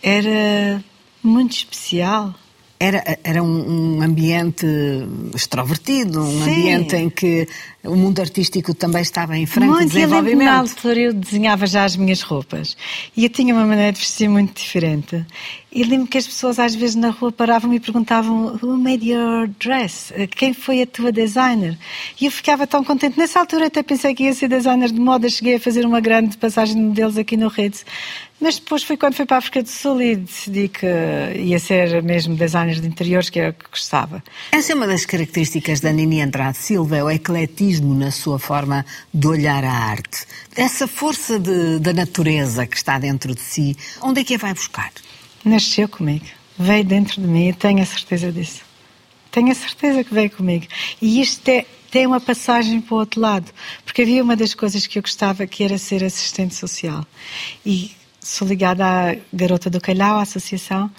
Era 0.00 0.84
muito 1.24 1.56
especial. 1.56 2.34
Era, 2.82 3.18
era 3.22 3.40
um, 3.40 3.98
um 3.98 4.02
ambiente 4.02 4.66
extrovertido, 5.32 6.20
um 6.20 6.42
Sim. 6.44 6.50
ambiente 6.50 6.96
em 6.96 7.08
que 7.08 7.46
o 7.84 7.94
mundo 7.94 8.20
artístico 8.20 8.74
também 8.74 9.02
estava 9.02 9.38
em 9.38 9.46
franco 9.46 9.72
muito, 9.72 9.94
lembro-me 9.94 10.20
na 10.20 10.24
desenvolvimento. 10.24 10.48
altura 10.50 11.00
eu 11.00 11.12
desenhava 11.12 11.64
já 11.64 11.84
as 11.84 11.96
minhas 11.96 12.22
roupas 12.22 12.76
e 13.16 13.22
eu 13.22 13.30
tinha 13.30 13.54
uma 13.54 13.64
maneira 13.64 13.92
de 13.92 14.00
vestir 14.00 14.28
muito 14.28 14.54
diferente. 14.54 15.24
E 15.74 15.84
lembro 15.84 16.08
que 16.08 16.18
as 16.18 16.26
pessoas 16.26 16.58
às 16.58 16.74
vezes 16.74 16.96
na 16.96 17.10
rua 17.10 17.32
paravam 17.32 17.72
e 17.72 17.80
perguntavam 17.80 18.58
Who 18.60 18.76
made 18.76 19.08
your 19.08 19.48
dress? 19.58 20.12
Quem 20.36 20.52
foi 20.52 20.82
a 20.82 20.86
tua 20.86 21.10
designer? 21.10 21.78
E 22.20 22.26
eu 22.26 22.32
ficava 22.32 22.66
tão 22.66 22.84
contente. 22.84 23.16
Nessa 23.16 23.40
altura 23.40 23.68
até 23.68 23.82
pensei 23.82 24.14
que 24.14 24.24
ia 24.24 24.34
ser 24.34 24.48
designer 24.48 24.90
de 24.90 25.00
moda, 25.00 25.28
cheguei 25.30 25.54
a 25.54 25.60
fazer 25.60 25.86
uma 25.86 26.00
grande 26.00 26.36
passagem 26.36 26.74
de 26.74 26.82
modelos 26.82 27.16
aqui 27.16 27.36
no 27.36 27.48
Redes. 27.48 27.86
Mas 28.42 28.58
depois 28.58 28.82
foi 28.82 28.96
quando 28.96 29.14
fui 29.14 29.24
para 29.24 29.36
a 29.36 29.38
África 29.38 29.62
do 29.62 29.68
Sul 29.68 30.02
e 30.02 30.16
decidi 30.16 30.66
que 30.68 30.84
ia 31.36 31.60
ser 31.60 32.02
mesmo 32.02 32.34
designer 32.34 32.80
de 32.80 32.88
interiores, 32.88 33.30
que 33.30 33.38
era 33.38 33.50
o 33.50 33.52
que 33.52 33.70
gostava. 33.70 34.20
Essa 34.50 34.72
é 34.72 34.74
uma 34.74 34.86
das 34.88 35.06
características 35.06 35.78
da 35.78 35.92
Nini 35.92 36.20
Andrade 36.20 36.58
Silva, 36.58 36.96
é 36.96 37.04
o 37.04 37.08
ecletismo 37.08 37.94
na 37.94 38.10
sua 38.10 38.40
forma 38.40 38.84
de 39.14 39.28
olhar 39.28 39.62
a 39.64 39.72
arte. 39.72 40.26
Essa 40.56 40.88
força 40.88 41.38
de- 41.38 41.78
da 41.78 41.92
natureza 41.92 42.66
que 42.66 42.76
está 42.76 42.98
dentro 42.98 43.32
de 43.32 43.40
si, 43.40 43.76
onde 44.00 44.22
é 44.22 44.24
que 44.24 44.34
a 44.34 44.38
vai 44.38 44.52
buscar? 44.52 44.90
Nasceu 45.44 45.88
comigo, 45.88 46.26
veio 46.58 46.84
dentro 46.84 47.20
de 47.22 47.28
mim, 47.28 47.52
tenho 47.52 47.80
a 47.80 47.86
certeza 47.86 48.32
disso. 48.32 48.62
Tenho 49.30 49.52
a 49.52 49.54
certeza 49.54 50.02
que 50.02 50.12
veio 50.12 50.30
comigo. 50.30 50.66
E 51.00 51.20
isto 51.20 51.48
é, 51.48 51.64
tem 51.92 52.06
uma 52.08 52.20
passagem 52.20 52.80
para 52.80 52.94
o 52.94 52.98
outro 52.98 53.20
lado, 53.20 53.52
porque 53.84 54.02
havia 54.02 54.20
uma 54.22 54.34
das 54.34 54.52
coisas 54.52 54.84
que 54.86 54.98
eu 54.98 55.02
gostava 55.02 55.46
que 55.46 55.62
era 55.62 55.78
ser 55.78 56.02
assistente 56.02 56.56
social. 56.56 57.06
E 57.64 57.92
sou 58.22 58.46
ligada 58.46 58.84
à 58.84 59.16
Garota 59.32 59.68
do 59.68 59.80
Calhau, 59.80 60.18
à 60.18 60.22
associação, 60.22 60.90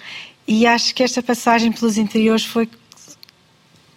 e 0.46 0.66
acho 0.66 0.94
que 0.94 1.02
esta 1.02 1.22
passagem 1.22 1.72
pelos 1.72 1.96
interiores 1.96 2.44
foi 2.44 2.68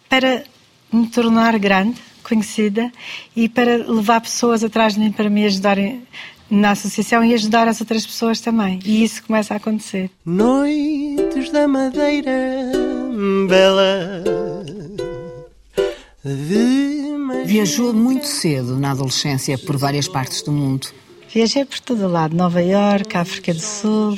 para 0.10 0.44
me 0.92 1.08
tornar 1.08 1.58
grande, 1.60 2.02
conhecida, 2.24 2.92
e 3.36 3.50
para 3.50 3.78
levar 3.78 4.22
pessoas 4.22 4.64
atrás 4.64 4.94
de 4.94 5.00
mim 5.02 5.12
para 5.12 5.30
me 5.30 5.46
ajudarem 5.46 6.08
na 6.50 6.72
associação 6.72 7.24
e 7.26 7.34
ajudar 7.34 7.68
as 7.68 7.82
outras 7.82 8.06
pessoas 8.06 8.40
também. 8.40 8.80
E 8.86 9.04
isso 9.04 9.22
começa 9.24 9.54
a 9.54 9.58
acontecer. 9.58 10.10
Noites 10.26 11.52
da 11.52 11.68
Madeira, 11.68 12.72
bela 13.50 14.24
Viajou 17.46 17.94
muito 17.94 18.26
cedo 18.26 18.78
na 18.78 18.92
adolescência 18.92 19.58
por 19.58 19.78
várias 19.78 20.08
partes 20.08 20.42
do 20.42 20.52
mundo. 20.52 20.88
Viajei 21.38 21.66
por 21.66 21.80
todo 21.80 22.06
o 22.06 22.08
lado, 22.08 22.36
Nova 22.36 22.64
York, 22.64 23.16
África 23.16 23.54
do 23.54 23.60
Sul. 23.60 24.18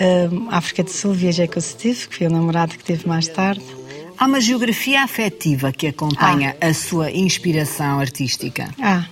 Hum, 0.00 0.48
África 0.50 0.82
do 0.82 0.90
Sul 0.90 1.12
viajei 1.12 1.46
com 1.46 1.60
o 1.60 1.62
Steve, 1.62 2.08
que 2.08 2.16
foi 2.16 2.26
o 2.26 2.30
namorado 2.30 2.76
que 2.76 2.82
tive 2.82 3.06
mais 3.06 3.28
tarde. 3.28 3.64
Há 4.18 4.26
uma 4.26 4.40
geografia 4.40 5.04
afetiva 5.04 5.70
que 5.70 5.86
acompanha 5.86 6.56
a 6.60 6.74
sua 6.74 7.12
inspiração 7.12 8.00
artística. 8.00 8.68
Ah, 8.82 9.06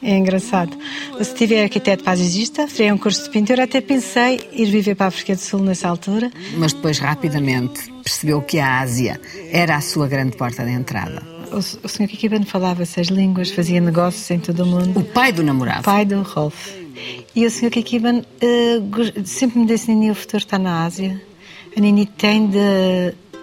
é 0.00 0.16
engraçado. 0.16 0.78
O 1.18 1.24
Steve 1.24 1.56
é 1.56 1.64
arquiteto 1.64 2.04
paisagista, 2.04 2.68
fez 2.68 2.92
um 2.92 2.98
curso 2.98 3.24
de 3.24 3.30
pintura, 3.30 3.64
até 3.64 3.80
pensei 3.80 4.48
ir 4.52 4.66
viver 4.66 4.94
para 4.94 5.06
a 5.06 5.08
África 5.08 5.34
do 5.34 5.40
Sul 5.40 5.58
nessa 5.58 5.88
altura. 5.88 6.30
Mas 6.56 6.72
depois 6.72 7.00
rapidamente 7.00 7.92
percebeu 8.04 8.42
que 8.42 8.60
a 8.60 8.78
Ásia 8.78 9.20
era 9.50 9.74
a 9.74 9.80
sua 9.80 10.06
grande 10.06 10.36
porta 10.36 10.64
de 10.64 10.70
entrada. 10.70 11.29
O, 11.52 11.58
o 11.58 11.88
Sr. 11.88 12.06
Kikiban 12.08 12.42
falava 12.44 12.84
seis 12.84 13.08
línguas, 13.08 13.50
fazia 13.50 13.80
negócios 13.80 14.30
em 14.30 14.38
todo 14.38 14.62
o 14.62 14.66
mundo. 14.66 15.00
O 15.00 15.04
pai 15.04 15.32
do 15.32 15.42
namorado. 15.42 15.82
pai 15.82 16.04
do 16.04 16.22
Rolf. 16.22 16.70
E 17.34 17.46
o 17.46 17.50
Sr. 17.50 17.70
Kikiban 17.70 18.22
go- 18.88 19.24
sempre 19.24 19.58
me 19.60 19.66
disse, 19.66 19.90
Nini, 19.90 20.10
o 20.10 20.14
futuro 20.14 20.38
está 20.38 20.58
na 20.58 20.84
Ásia. 20.84 21.20
A 21.76 21.80
Nini 21.80 22.04
tem 22.06 22.46
de 22.48 22.58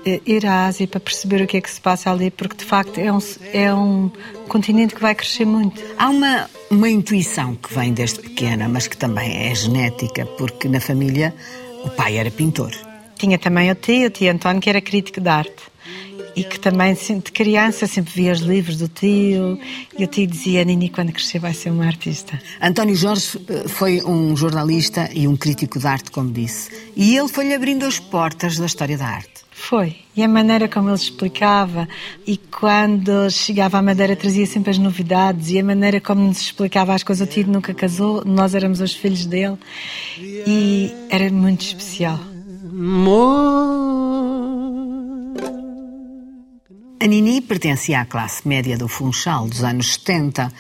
eh, 0.05 0.21
ir 0.25 0.45
à 0.45 0.67
Ásia 0.67 0.87
para 0.87 0.99
perceber 0.99 1.41
o 1.41 1.47
que 1.47 1.57
é 1.57 1.61
que 1.61 1.69
se 1.71 1.79
passa 1.81 2.11
ali, 2.11 2.29
porque 2.29 2.57
de 2.57 2.65
facto 2.65 2.97
é 2.99 3.11
um, 3.11 3.19
é 3.53 3.73
um 3.73 4.11
continente 4.47 4.93
que 4.95 5.01
vai 5.01 5.15
crescer 5.15 5.45
muito. 5.45 5.81
Há 5.97 6.09
uma, 6.09 6.49
uma 6.69 6.89
intuição 6.89 7.55
que 7.55 7.73
vem 7.73 7.93
desde 7.93 8.19
pequena, 8.19 8.67
mas 8.67 8.87
que 8.87 8.97
também 8.97 9.49
é 9.49 9.55
genética, 9.55 10.25
porque 10.37 10.67
na 10.67 10.79
família 10.79 11.33
o 11.83 11.89
pai 11.89 12.17
era 12.17 12.29
pintor. 12.29 12.71
Tinha 13.17 13.37
também 13.39 13.71
o 13.71 13.75
tio, 13.75 14.07
o 14.07 14.09
tio 14.09 14.31
António, 14.31 14.61
que 14.61 14.69
era 14.69 14.79
crítico 14.81 15.19
de 15.19 15.29
arte. 15.29 15.55
E 16.37 16.43
que 16.43 16.59
também, 16.59 16.93
de 16.93 17.31
criança, 17.31 17.87
sempre 17.87 18.13
via 18.13 18.31
os 18.31 18.41
livros 18.41 18.77
do 18.77 18.87
tio. 18.87 19.59
E 19.97 20.03
o 20.03 20.07
tio 20.07 20.27
dizia, 20.27 20.63
Nini, 20.63 20.87
quando 20.87 21.11
crescer 21.11 21.39
vai 21.39 21.51
ser 21.51 21.71
uma 21.71 21.87
artista. 21.87 22.39
António 22.61 22.95
Jorge 22.95 23.39
eh, 23.49 23.67
foi 23.67 24.03
um 24.03 24.37
jornalista 24.37 25.09
e 25.15 25.27
um 25.27 25.35
crítico 25.35 25.79
de 25.79 25.87
arte, 25.87 26.11
como 26.11 26.31
disse. 26.31 26.69
E 26.95 27.17
ele 27.17 27.27
foi-lhe 27.27 27.55
abrindo 27.55 27.87
as 27.87 27.99
portas 27.99 28.55
da 28.59 28.67
história 28.67 28.95
da 28.95 29.07
arte. 29.07 29.37
Foi. 29.49 29.95
E 30.15 30.21
a 30.21 30.27
maneira 30.27 30.67
como 30.69 30.89
ele 30.89 30.95
explicava, 30.95 31.89
e 32.25 32.37
quando 32.37 33.31
chegava 33.31 33.79
à 33.79 33.81
Madeira 33.81 34.15
trazia 34.15 34.45
sempre 34.45 34.69
as 34.69 34.77
novidades, 34.77 35.49
e 35.49 35.57
a 35.57 35.63
maneira 35.63 35.99
como 35.99 36.21
nos 36.21 36.39
explicava 36.39 36.93
as 36.93 37.01
coisas. 37.01 37.27
O 37.27 37.31
tio 37.31 37.47
nunca 37.47 37.73
casou, 37.73 38.23
nós 38.23 38.53
éramos 38.53 38.79
os 38.79 38.93
filhos 38.93 39.25
dele, 39.25 39.57
e 40.19 40.93
era 41.09 41.31
muito 41.31 41.61
especial. 41.61 42.19
A 46.99 47.05
Nini 47.05 47.41
pertencia 47.41 48.01
à 48.01 48.05
classe 48.05 48.47
média 48.47 48.75
do 48.75 48.87
Funchal 48.87 49.47
dos 49.47 49.63
anos 49.63 49.93
70, 49.93 50.51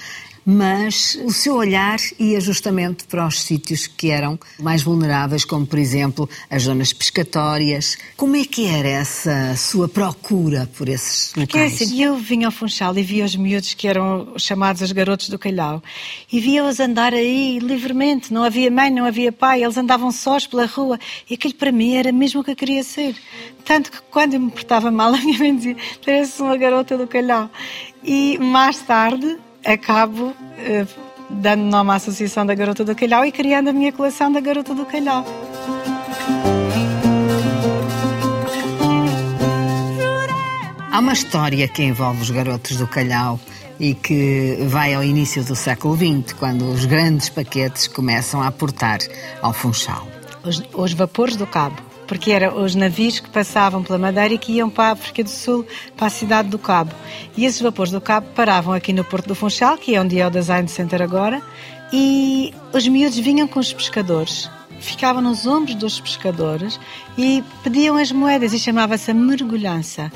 mas 0.49 1.19
o 1.25 1.33
seu 1.33 1.55
olhar 1.55 1.99
ia 2.17 2.39
justamente 2.39 3.03
para 3.03 3.27
os 3.27 3.41
sítios 3.41 3.85
que 3.85 4.09
eram 4.09 4.39
mais 4.57 4.81
vulneráveis, 4.81 5.43
como 5.43 5.67
por 5.67 5.77
exemplo 5.77 6.29
as 6.49 6.63
zonas 6.63 6.93
pescatórias. 6.93 7.97
Como 8.15 8.33
é 8.37 8.45
que 8.45 8.65
era 8.65 8.87
essa 8.87 9.57
sua 9.57 9.89
procura 9.89 10.69
por 10.77 10.87
esses 10.87 11.33
Porque 11.33 11.57
locais? 11.57 11.81
assim, 11.81 12.01
eu 12.01 12.15
vinha 12.15 12.47
ao 12.47 12.51
Funchal 12.51 12.97
e 12.97 13.03
via 13.03 13.25
os 13.25 13.35
miúdos 13.35 13.73
que 13.73 13.89
eram 13.89 14.35
chamados 14.37 14.81
os 14.81 14.93
garotos 14.93 15.27
do 15.27 15.37
calhau 15.37 15.83
e 16.31 16.39
via-os 16.39 16.79
andar 16.79 17.13
aí 17.13 17.59
livremente, 17.59 18.31
não 18.31 18.45
havia 18.45 18.71
mãe, 18.71 18.89
não 18.89 19.03
havia 19.03 19.33
pai, 19.33 19.65
eles 19.65 19.75
andavam 19.75 20.13
sós 20.13 20.47
pela 20.47 20.65
rua 20.65 20.97
e 21.29 21.33
aquilo 21.33 21.55
para 21.55 21.73
mim 21.73 21.97
era 21.97 22.13
mesmo 22.13 22.39
o 22.39 22.43
que 22.45 22.51
eu 22.51 22.55
queria 22.55 22.85
ser. 22.85 23.17
Tanto 23.65 23.91
que 23.91 23.97
quando 24.09 24.35
eu 24.35 24.39
me 24.39 24.49
portava 24.49 24.89
mal, 24.89 25.11
a 25.13 25.17
minha 25.17 25.39
mãe 25.39 25.53
dizia, 25.53 25.75
parece 26.05 26.41
uma 26.41 26.55
garota 26.55 26.97
do 26.97 27.05
calhau. 27.05 27.51
E 28.01 28.37
mais 28.37 28.77
tarde 28.79 29.37
acabo 29.65 30.33
eh, 30.57 30.85
dando 31.29 31.63
nome 31.63 31.91
à 31.91 31.95
Associação 31.95 32.45
da 32.45 32.55
Garota 32.55 32.83
do 32.83 32.95
Calhau 32.95 33.25
e 33.25 33.31
criando 33.31 33.69
a 33.69 33.73
minha 33.73 33.91
coleção 33.91 34.31
da 34.31 34.39
Garota 34.39 34.73
do 34.73 34.85
Calhau. 34.85 35.25
Há 40.91 40.99
uma 40.99 41.13
história 41.13 41.67
que 41.67 41.83
envolve 41.83 42.21
os 42.23 42.31
garotos 42.31 42.77
do 42.77 42.87
Calhau 42.87 43.39
e 43.79 43.93
que 43.93 44.57
vai 44.67 44.95
ao 44.95 45.03
início 45.03 45.43
do 45.43 45.55
século 45.55 45.95
XX, 45.95 46.33
quando 46.33 46.65
os 46.65 46.85
grandes 46.85 47.29
paquetes 47.29 47.87
começam 47.87 48.41
a 48.41 48.47
aportar 48.47 48.99
ao 49.39 49.53
Funchal. 49.53 50.07
os, 50.43 50.63
os 50.73 50.93
vapores 50.93 51.35
do 51.35 51.45
Cabo, 51.45 51.75
porque 52.07 52.31
eram 52.31 52.63
os 52.63 52.73
navios 52.73 53.19
que 53.19 53.29
passavam 53.29 53.83
pela 53.83 53.99
Madeira 53.99 54.33
e 54.33 54.37
que 54.37 54.53
iam 54.53 54.69
para 54.69 54.89
a 54.89 54.91
África 54.93 55.23
do 55.23 55.29
Sul, 55.29 55.65
para 55.95 56.07
a 56.07 56.09
cidade 56.09 56.49
do 56.49 56.57
Cabo. 56.57 56.93
E 57.35 57.45
esses 57.45 57.61
vapores 57.61 57.91
do 57.91 58.01
Cabo 58.01 58.27
paravam 58.33 58.73
aqui 58.73 58.93
no 58.93 59.03
Porto 59.03 59.27
do 59.27 59.35
Funchal, 59.35 59.77
que 59.77 59.95
é 59.95 60.01
onde 60.01 60.19
é 60.19 60.25
o 60.25 60.31
Design 60.31 60.67
Center 60.67 61.01
agora, 61.01 61.41
e 61.91 62.53
os 62.73 62.87
miúdos 62.87 63.17
vinham 63.19 63.47
com 63.47 63.59
os 63.59 63.71
pescadores. 63.71 64.49
Ficavam 64.79 65.21
nos 65.21 65.45
ombros 65.45 65.75
dos 65.75 65.99
pescadores 65.99 66.79
e 67.17 67.43
pediam 67.63 67.97
as 67.97 68.11
moedas 68.11 68.53
e 68.53 68.59
chamava-se 68.59 69.11
mergulhança. 69.13 70.11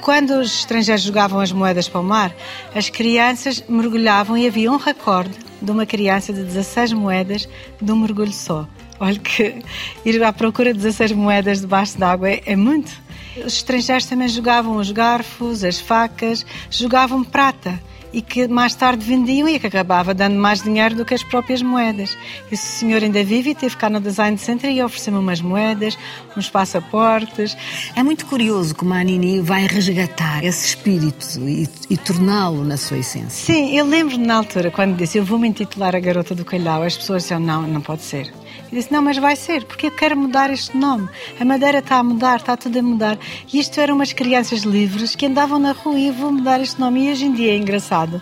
Quando 0.00 0.34
os 0.34 0.60
estrangeiros 0.60 1.02
jogavam 1.02 1.40
as 1.40 1.50
moedas 1.50 1.88
para 1.88 2.00
o 2.00 2.04
mar, 2.04 2.34
as 2.74 2.90
crianças 2.90 3.64
mergulhavam 3.68 4.36
e 4.36 4.46
havia 4.46 4.70
um 4.70 4.76
recorde 4.76 5.34
de 5.60 5.70
uma 5.70 5.86
criança 5.86 6.32
de 6.32 6.42
16 6.44 6.92
moedas 6.92 7.48
de 7.80 7.90
um 7.90 7.96
mergulho 7.96 8.32
só. 8.32 8.68
Olha 9.04 9.18
que 9.18 9.56
ir 10.02 10.24
à 10.24 10.32
procura 10.32 10.72
de 10.72 10.78
16 10.78 11.12
moedas 11.12 11.60
debaixo 11.60 11.98
d'água 11.98 12.30
é, 12.30 12.42
é 12.46 12.56
muito. 12.56 12.90
Os 13.36 13.56
estrangeiros 13.56 14.06
também 14.06 14.28
jogavam 14.28 14.78
os 14.78 14.90
garfos, 14.90 15.62
as 15.62 15.78
facas, 15.78 16.46
jogavam 16.70 17.22
prata 17.22 17.78
e 18.14 18.22
que 18.22 18.48
mais 18.48 18.74
tarde 18.74 19.04
vendiam 19.04 19.46
e 19.46 19.58
que 19.58 19.66
acabava 19.66 20.14
dando 20.14 20.36
mais 20.36 20.62
dinheiro 20.62 20.94
do 20.94 21.04
que 21.04 21.12
as 21.12 21.22
próprias 21.22 21.60
moedas. 21.60 22.16
Esse 22.50 22.64
senhor 22.64 23.02
ainda 23.02 23.22
vive 23.22 23.50
e 23.50 23.54
teve 23.54 23.76
cá 23.76 23.90
no 23.90 24.00
Design 24.00 24.38
Center 24.38 24.70
e 24.70 24.82
ofereceu-me 24.82 25.18
umas 25.18 25.42
moedas, 25.42 25.98
uns 26.34 26.48
passaportes. 26.48 27.54
É 27.94 28.02
muito 28.02 28.24
curioso 28.24 28.74
como 28.74 28.94
a 28.94 29.02
Nini 29.02 29.42
vai 29.42 29.66
resgatar 29.66 30.42
esse 30.42 30.68
espírito 30.68 31.46
e, 31.46 31.68
e 31.90 31.96
torná-lo 31.98 32.64
na 32.64 32.78
sua 32.78 32.96
essência. 32.96 33.52
Sim, 33.52 33.76
eu 33.76 33.84
lembro-me 33.84 34.26
na 34.26 34.36
altura, 34.36 34.70
quando 34.70 34.96
disse 34.96 35.18
eu 35.18 35.24
vou-me 35.26 35.46
intitular 35.46 35.94
a 35.94 36.00
Garota 36.00 36.34
do 36.34 36.44
Calhau, 36.44 36.82
as 36.82 36.96
pessoas 36.96 37.24
diziam 37.24 37.40
não, 37.40 37.62
não 37.62 37.82
pode 37.82 38.00
ser. 38.00 38.32
Eu 38.74 38.80
disse 38.80 38.92
não, 38.92 39.02
mas 39.02 39.16
vai 39.18 39.36
ser, 39.36 39.64
porque 39.64 39.86
eu 39.86 39.90
quero 39.92 40.16
mudar 40.16 40.50
este 40.50 40.76
nome. 40.76 41.08
A 41.38 41.44
Madeira 41.44 41.78
está 41.78 41.98
a 41.98 42.02
mudar, 42.02 42.40
está 42.40 42.56
tudo 42.56 42.76
a 42.76 42.82
mudar. 42.82 43.16
E 43.52 43.60
isto 43.60 43.80
eram 43.80 43.94
umas 43.94 44.12
crianças 44.12 44.62
livres 44.62 45.14
que 45.14 45.26
andavam 45.26 45.60
na 45.60 45.70
rua 45.70 45.96
e 45.96 46.10
vou 46.10 46.32
mudar 46.32 46.60
este 46.60 46.80
nome. 46.80 47.06
E 47.06 47.12
hoje 47.12 47.24
em 47.24 47.32
dia 47.32 47.52
é 47.52 47.56
engraçado, 47.56 48.20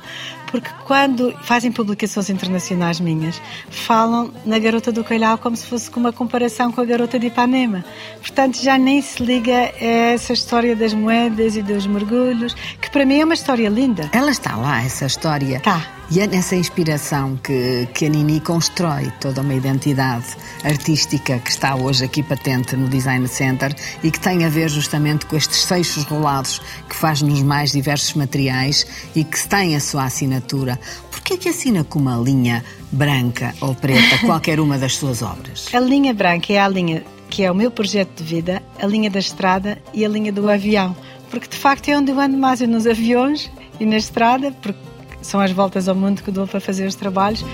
porque 0.49 0.69
quando 0.85 1.35
fazem 1.43 1.73
publicações 1.73 2.29
internacionais 2.29 3.01
minhas, 3.01 3.41
falam 3.71 4.31
na 4.45 4.59
Garota 4.59 4.93
do 4.93 5.03
Calhau 5.03 5.39
como 5.39 5.57
se 5.57 5.65
fosse 5.65 5.91
com 5.91 6.01
uma 6.01 6.13
comparação 6.13 6.71
com 6.71 6.83
a 6.83 6.85
Garota 6.85 7.19
de 7.19 7.29
Ipanema. 7.29 7.83
Portanto, 8.21 8.61
já 8.63 8.77
nem 8.77 9.01
se 9.01 9.25
liga 9.25 9.55
a 9.55 9.85
essa 10.13 10.35
história 10.35 10.77
das 10.77 10.93
moedas 10.93 11.57
e 11.57 11.63
dos 11.63 11.87
mergulhos, 11.87 12.53
que 12.79 12.91
para 12.91 13.07
mim 13.07 13.21
é 13.21 13.25
uma 13.25 13.33
história 13.33 13.71
linda. 13.71 14.11
Ela 14.13 14.31
está 14.31 14.55
lá, 14.55 14.83
essa 14.83 15.07
história. 15.07 15.61
Tá. 15.61 16.02
E 16.15 16.21
é 16.21 16.27
nessa 16.27 16.55
inspiração 16.55 17.39
que, 17.43 17.89
que 17.95 18.05
a 18.05 18.09
Nini 18.11 18.39
constrói 18.39 19.11
toda 19.19 19.41
uma 19.41 19.55
identidade 19.55 20.27
artística 20.63 21.39
que 21.39 21.49
está 21.49 21.75
hoje 21.75 22.05
aqui 22.05 22.23
patente 22.23 22.77
no 22.77 22.87
Design 22.87 23.27
Center 23.27 23.75
e 24.05 24.11
que 24.11 24.21
tem 24.21 24.45
a 24.45 24.51
ver 24.51 24.69
justamente 24.69 25.25
com 25.25 25.35
estes 25.37 25.63
seixos 25.63 26.05
rolados 26.05 26.61
que 26.87 26.95
faz 26.95 27.23
nos 27.23 27.41
mais 27.41 27.73
diversos 27.73 28.13
materiais 28.13 28.87
e 29.17 29.25
que 29.25 29.49
tem 29.49 29.75
a 29.75 29.81
sua 29.81 30.05
assinatura. 30.05 30.79
Porquê 31.11 31.39
que 31.39 31.49
assina 31.49 31.83
com 31.83 31.99
uma 31.99 32.19
linha 32.19 32.63
branca 32.91 33.55
ou 33.63 33.75
preta 33.75 34.19
qualquer 34.27 34.61
uma 34.61 34.77
das 34.77 34.97
suas 34.97 35.23
obras? 35.23 35.69
A 35.73 35.81
linha 35.81 36.13
branca 36.13 36.53
é 36.53 36.59
a 36.59 36.69
linha 36.69 37.03
que 37.31 37.43
é 37.43 37.51
o 37.51 37.55
meu 37.55 37.71
projeto 37.71 38.23
de 38.23 38.25
vida, 38.25 38.63
a 38.79 38.87
linha 38.87 39.09
da 39.09 39.19
estrada 39.19 39.79
e 39.95 40.05
a 40.05 40.09
linha 40.11 40.31
do 40.31 40.51
avião. 40.51 40.95
Porque 41.31 41.49
de 41.49 41.57
facto 41.57 41.89
é 41.89 41.97
onde 41.97 42.13
eu 42.13 42.21
ando 42.21 42.37
mais, 42.37 42.61
eu 42.61 42.69
nos 42.69 42.87
aviões 42.87 43.51
e 43.81 43.87
na 43.87 43.97
estrada, 43.97 44.53
porque 44.61 44.92
são 45.23 45.41
as 45.41 45.53
voltas 45.53 45.89
ao 45.89 45.95
mundo 45.95 46.23
que 46.23 46.31
dou 46.31 46.47
para 46.47 46.61
fazer 46.61 46.87
os 46.87 46.95
trabalhos. 46.95 47.45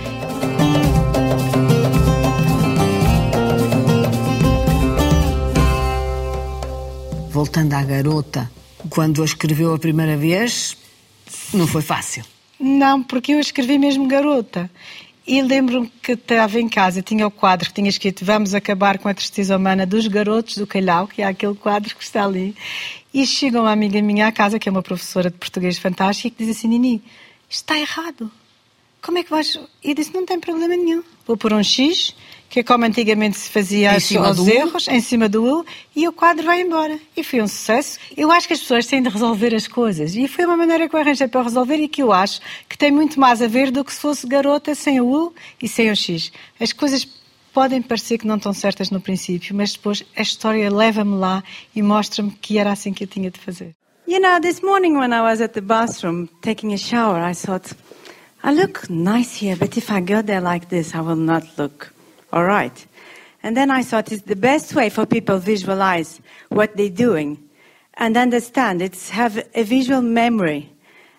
Voltando 7.31 7.75
à 7.75 7.83
garota, 7.85 8.51
quando 8.91 9.23
a 9.23 9.25
escreveu 9.25 9.73
a 9.73 9.79
primeira 9.79 10.17
vez, 10.17 10.77
não 11.55 11.67
foi 11.67 11.83
fácil. 11.83 12.25
Não, 12.59 13.03
porque 13.03 13.33
eu 13.33 13.41
escrevi 13.41 13.79
mesmo 13.79 14.09
garota. 14.09 14.69
E 15.27 15.43
lembro-me 15.43 15.93
que 16.03 16.13
estava 16.13 16.59
em 16.59 16.69
casa, 16.69 17.03
tinha 17.03 17.27
o 17.27 17.31
quadro 17.31 17.69
que 17.69 17.75
tinha 17.75 17.89
escrito 17.91 18.25
Vamos 18.25 18.55
acabar 18.55 18.99
com 18.99 19.09
a 19.09 19.15
tristeza 19.15 19.57
humana 19.59 19.85
dos 19.85 20.07
garotos 20.07 20.57
do 20.57 20.67
Calhau, 20.67 21.07
que 21.07 21.21
é 21.21 21.27
aquele 21.27 21.55
quadro 21.55 21.95
que 21.95 22.03
está 22.03 22.25
ali. 22.25 22.57
E 23.13 23.27
chega 23.27 23.61
uma 23.61 23.71
amiga 23.71 24.01
minha 24.01 24.27
à 24.27 24.33
casa, 24.33 24.59
que 24.59 24.69
é 24.69 24.73
uma 24.73 24.83
professora 24.83 25.31
de 25.31 25.37
português 25.37 25.79
fantástica, 25.79 26.35
que 26.35 26.45
diz 26.45 26.57
assim, 26.57 26.69
Nini, 26.69 27.03
está 27.49 27.79
errado. 27.79 28.31
Como 29.01 29.19
é 29.19 29.23
que 29.23 29.31
vais... 29.31 29.59
E 29.83 29.91
eu 29.91 29.95
disse, 29.95 30.13
não 30.13 30.27
tem 30.27 30.39
problema 30.41 30.77
nenhum. 30.77 31.03
Vou 31.27 31.37
pôr 31.37 31.53
um 31.53 31.63
X, 31.63 32.15
que 32.49 32.61
é 32.61 32.63
como 32.63 32.85
antigamente 32.85 33.39
se 33.39 33.49
fazia 33.49 33.97
Em 33.97 34.01
cima 34.01 34.27
aos 34.27 34.37
do 34.37 34.45
U? 34.45 34.49
erros, 34.49 34.89
em 34.89 35.01
cima 35.01 35.29
do 35.29 35.45
U, 35.45 35.65
e 35.95 36.09
o 36.09 36.13
quadro 36.13 36.45
vai 36.45 36.63
embora. 36.63 36.99
E 37.17 37.23
foi 37.23 37.41
um 37.41 37.47
sucesso. 37.47 37.99
Eu 38.17 38.31
acho 38.33 38.49
que 38.49 38.55
as 38.55 38.61
pessoas 38.61 38.87
têm 38.87 39.03
de 39.03 39.09
resolver 39.09 39.55
as 39.55 39.69
coisas. 39.69 40.15
E 40.17 40.27
foi 40.27 40.45
uma 40.45 40.57
maneira 40.57 40.89
que 40.89 40.95
eu 40.97 41.01
arranjei 41.01 41.29
para 41.29 41.43
resolver 41.43 41.77
e 41.77 41.89
que 41.89 42.03
eu 42.03 42.13
acho 42.13 42.41
que 42.69 42.77
tem 42.77 42.91
muito 42.91 43.21
mais 43.21 43.41
a 43.41 43.47
ver 43.47 43.71
do 43.71 43.85
que 43.85 43.93
se 43.93 44.01
fosse 44.01 44.27
garota 44.27 44.75
sem 44.75 45.01
o 45.01 45.07
U 45.07 45.35
e 45.63 45.69
sem 45.69 45.91
o 45.91 45.97
X. 45.97 46.33
As 46.59 46.73
coisas 46.73 47.07
podem 47.53 47.81
parecer 47.81 48.19
que 48.19 48.27
não 48.27 48.37
estão 48.37 48.53
certas 48.53 48.91
no 48.91 49.01
princípio, 49.01 49.55
mas 49.55 49.73
depois 49.73 50.05
a 50.17 50.23
história 50.23 50.71
leva-me 50.71 51.17
lá 51.17 51.43
e 51.75 51.83
mostra-me 51.83 52.31
que 52.31 52.59
era 52.59 52.73
assim 52.73 52.93
que 52.93 53.05
eu 53.05 53.09
tinha 53.09 53.31
de 53.31 53.39
fazer. 53.39 53.75
You 54.09 54.21
know, 54.21 54.41
this 54.41 54.63
morning 54.63 54.97
when 54.97 55.13
I 55.13 55.21
was 55.21 55.43
at 55.43 55.53
the 55.53 55.61
bathroom 55.61 56.31
taking 56.41 56.73
a 56.73 56.79
shower, 56.79 57.19
I 57.19 57.35
thought, 57.35 57.71
I 58.43 58.55
look 58.55 58.89
nice 58.89 59.37
here, 59.37 59.55
but 59.55 59.77
if 59.77 59.91
I 59.91 60.01
go 60.01 60.23
there 60.23 60.41
like 60.41 60.71
this, 60.71 60.95
I 60.95 61.03
will 61.03 61.15
not 61.15 61.45
look 61.59 61.93
all 62.33 62.45
right. 62.45 62.87
And 63.43 63.55
then 63.55 63.71
I 63.71 63.83
thought 63.83 64.11
it's 64.11 64.23
the 64.23 64.35
best 64.35 64.75
way 64.75 64.89
for 64.89 65.05
people 65.05 65.37
visualize 65.37 66.23
what 66.49 66.75
they're 66.75 66.89
doing 66.89 67.51
and 67.99 68.17
understand. 68.17 68.81
It's 68.81 69.11
have 69.11 69.47
a 69.55 69.63
visual 69.63 70.01
memory. 70.01 70.73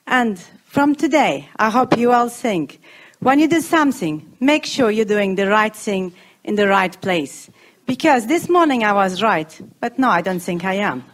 And 0.07 0.39
from 0.65 0.95
today, 0.95 1.47
I 1.57 1.69
hope 1.69 1.95
you 1.95 2.11
all 2.11 2.29
think, 2.29 2.81
when 3.19 3.37
you 3.37 3.47
do 3.47 3.61
something, 3.61 4.35
make 4.39 4.65
sure 4.65 4.89
you're 4.89 5.05
doing 5.05 5.35
the 5.35 5.47
right 5.47 5.75
thing 5.75 6.11
in 6.43 6.55
the 6.55 6.67
right 6.67 6.99
place. 7.01 7.51
Because 7.85 8.25
this 8.25 8.49
morning 8.49 8.83
I 8.83 8.93
was 8.93 9.21
right, 9.21 9.61
but 9.79 9.99
no, 9.99 10.09
I 10.09 10.21
don't 10.21 10.41
think 10.41 10.65
I 10.65 10.73
am. 10.73 11.05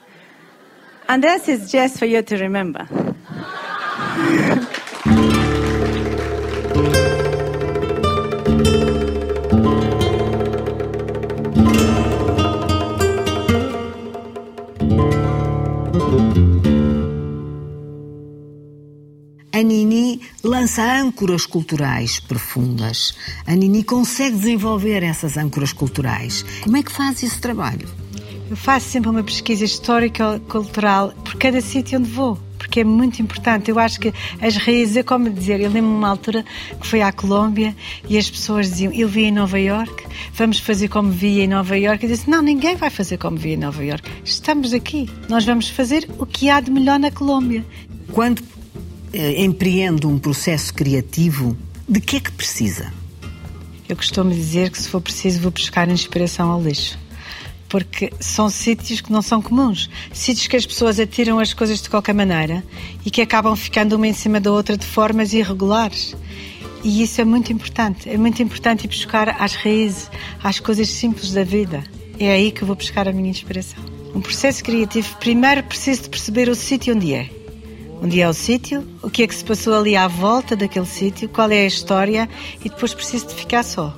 And 1.07 1.23
this 1.23 1.47
is 1.47 1.71
just 1.71 1.99
for 1.99 2.05
you 2.05 2.23
to 2.23 2.37
remember. 2.37 2.87
A 19.53 19.61
Nini 19.61 20.19
lança 20.43 20.81
âncoras 20.81 21.45
culturais 21.45 22.19
profundas. 22.19 23.15
A 23.47 23.55
Nini 23.55 23.83
consegue 23.83 24.35
desenvolver 24.35 25.01
essas 25.03 25.37
âncoras 25.37 25.71
culturais. 25.71 26.43
Como 26.61 26.75
é 26.75 26.83
que 26.83 26.91
faz 26.91 27.23
esse 27.23 27.39
trabalho? 27.39 28.04
Eu 28.49 28.55
faço 28.55 28.89
sempre 28.89 29.09
uma 29.09 29.23
pesquisa 29.23 29.65
histórica 29.65 30.39
cultural 30.47 31.11
por 31.23 31.35
cada 31.35 31.59
sítio 31.61 31.97
onde 31.97 32.09
vou, 32.09 32.37
porque 32.59 32.81
é 32.81 32.83
muito 32.83 33.19
importante. 33.19 33.71
Eu 33.71 33.79
acho 33.79 33.99
que 33.99 34.13
as 34.39 34.55
raízes, 34.55 34.97
é 34.97 35.03
como 35.03 35.31
dizer, 35.31 35.59
eu 35.59 35.71
lembro-me 35.71 35.97
uma 35.97 36.09
altura 36.09 36.45
que 36.79 36.85
fui 36.85 37.01
à 37.01 37.11
Colômbia 37.11 37.75
e 38.07 38.19
as 38.19 38.29
pessoas 38.29 38.69
diziam, 38.69 38.93
eu 38.93 39.09
vi 39.09 39.23
em 39.23 39.31
Nova 39.31 39.59
York, 39.59 40.05
vamos 40.33 40.59
fazer 40.59 40.89
como 40.89 41.11
vi 41.11 41.39
em 41.39 41.47
Nova 41.47 41.75
York. 41.75 42.03
Eu 42.03 42.09
disse, 42.09 42.29
não, 42.29 42.43
ninguém 42.43 42.75
vai 42.75 42.91
fazer 42.91 43.17
como 43.17 43.35
vi 43.35 43.53
em 43.53 43.57
Nova 43.57 43.83
York. 43.83 44.07
Estamos 44.23 44.73
aqui, 44.73 45.09
nós 45.27 45.43
vamos 45.43 45.67
fazer 45.69 46.07
o 46.19 46.25
que 46.25 46.47
há 46.47 46.59
de 46.59 46.69
melhor 46.69 46.99
na 46.99 47.09
Colômbia. 47.09 47.65
Quando 48.11 48.43
eh, 49.11 49.43
empreende 49.43 50.05
um 50.05 50.19
processo 50.19 50.71
criativo, 50.71 51.57
de 51.89 51.99
que 51.99 52.17
é 52.17 52.19
que 52.19 52.31
precisa? 52.31 52.93
Eu 53.89 53.95
costumo 53.95 54.29
dizer 54.31 54.69
que 54.69 54.79
se 54.79 54.87
for 54.87 55.01
preciso 55.01 55.41
vou 55.41 55.51
buscar 55.51 55.89
inspiração 55.89 56.51
ao 56.51 56.61
lixo. 56.61 57.04
Porque 57.67 58.11
são 58.19 58.49
sítios 58.49 59.01
que 59.01 59.11
não 59.11 59.21
são 59.21 59.41
comuns. 59.41 59.89
Sítios 60.13 60.47
que 60.47 60.55
as 60.55 60.65
pessoas 60.65 60.99
atiram 60.99 61.39
as 61.39 61.53
coisas 61.53 61.81
de 61.81 61.89
qualquer 61.89 62.13
maneira 62.13 62.63
e 63.05 63.11
que 63.11 63.21
acabam 63.21 63.55
ficando 63.55 63.95
uma 63.95 64.07
em 64.07 64.13
cima 64.13 64.39
da 64.39 64.51
outra 64.51 64.77
de 64.77 64.85
formas 64.85 65.33
irregulares. 65.33 66.15
E 66.83 67.01
isso 67.01 67.19
é 67.19 67.25
muito 67.25 67.51
importante. 67.51 68.07
É 68.07 68.15
muito 68.15 68.43
importante 68.43 68.85
ir 68.85 68.87
buscar 68.87 69.41
às 69.41 69.55
raízes, 69.55 70.09
às 70.43 70.59
coisas 70.59 70.87
simples 70.87 71.31
da 71.31 71.43
vida. 71.43 71.83
É 72.19 72.31
aí 72.31 72.51
que 72.51 72.61
eu 72.61 72.67
vou 72.67 72.75
buscar 72.75 73.07
a 73.07 73.11
minha 73.11 73.29
inspiração. 73.29 73.83
Um 74.13 74.21
processo 74.21 74.63
criativo, 74.63 75.17
primeiro 75.17 75.63
preciso 75.63 76.03
de 76.03 76.09
perceber 76.09 76.47
o 76.47 76.55
sítio 76.55 76.95
onde 76.95 77.13
é. 77.13 77.29
Onde 78.01 78.21
é 78.21 78.29
o 78.29 78.33
sítio, 78.33 78.87
o 79.01 79.09
que 79.09 79.23
é 79.23 79.27
que 79.27 79.33
se 79.33 79.43
passou 79.43 79.73
ali 79.73 79.95
à 79.95 80.07
volta 80.07 80.55
daquele 80.55 80.85
sítio, 80.85 81.27
qual 81.27 81.49
é 81.49 81.63
a 81.63 81.65
história 81.65 82.29
e 82.63 82.69
depois 82.69 82.93
preciso 82.93 83.27
de 83.27 83.33
ficar 83.33 83.63
só. 83.63 83.97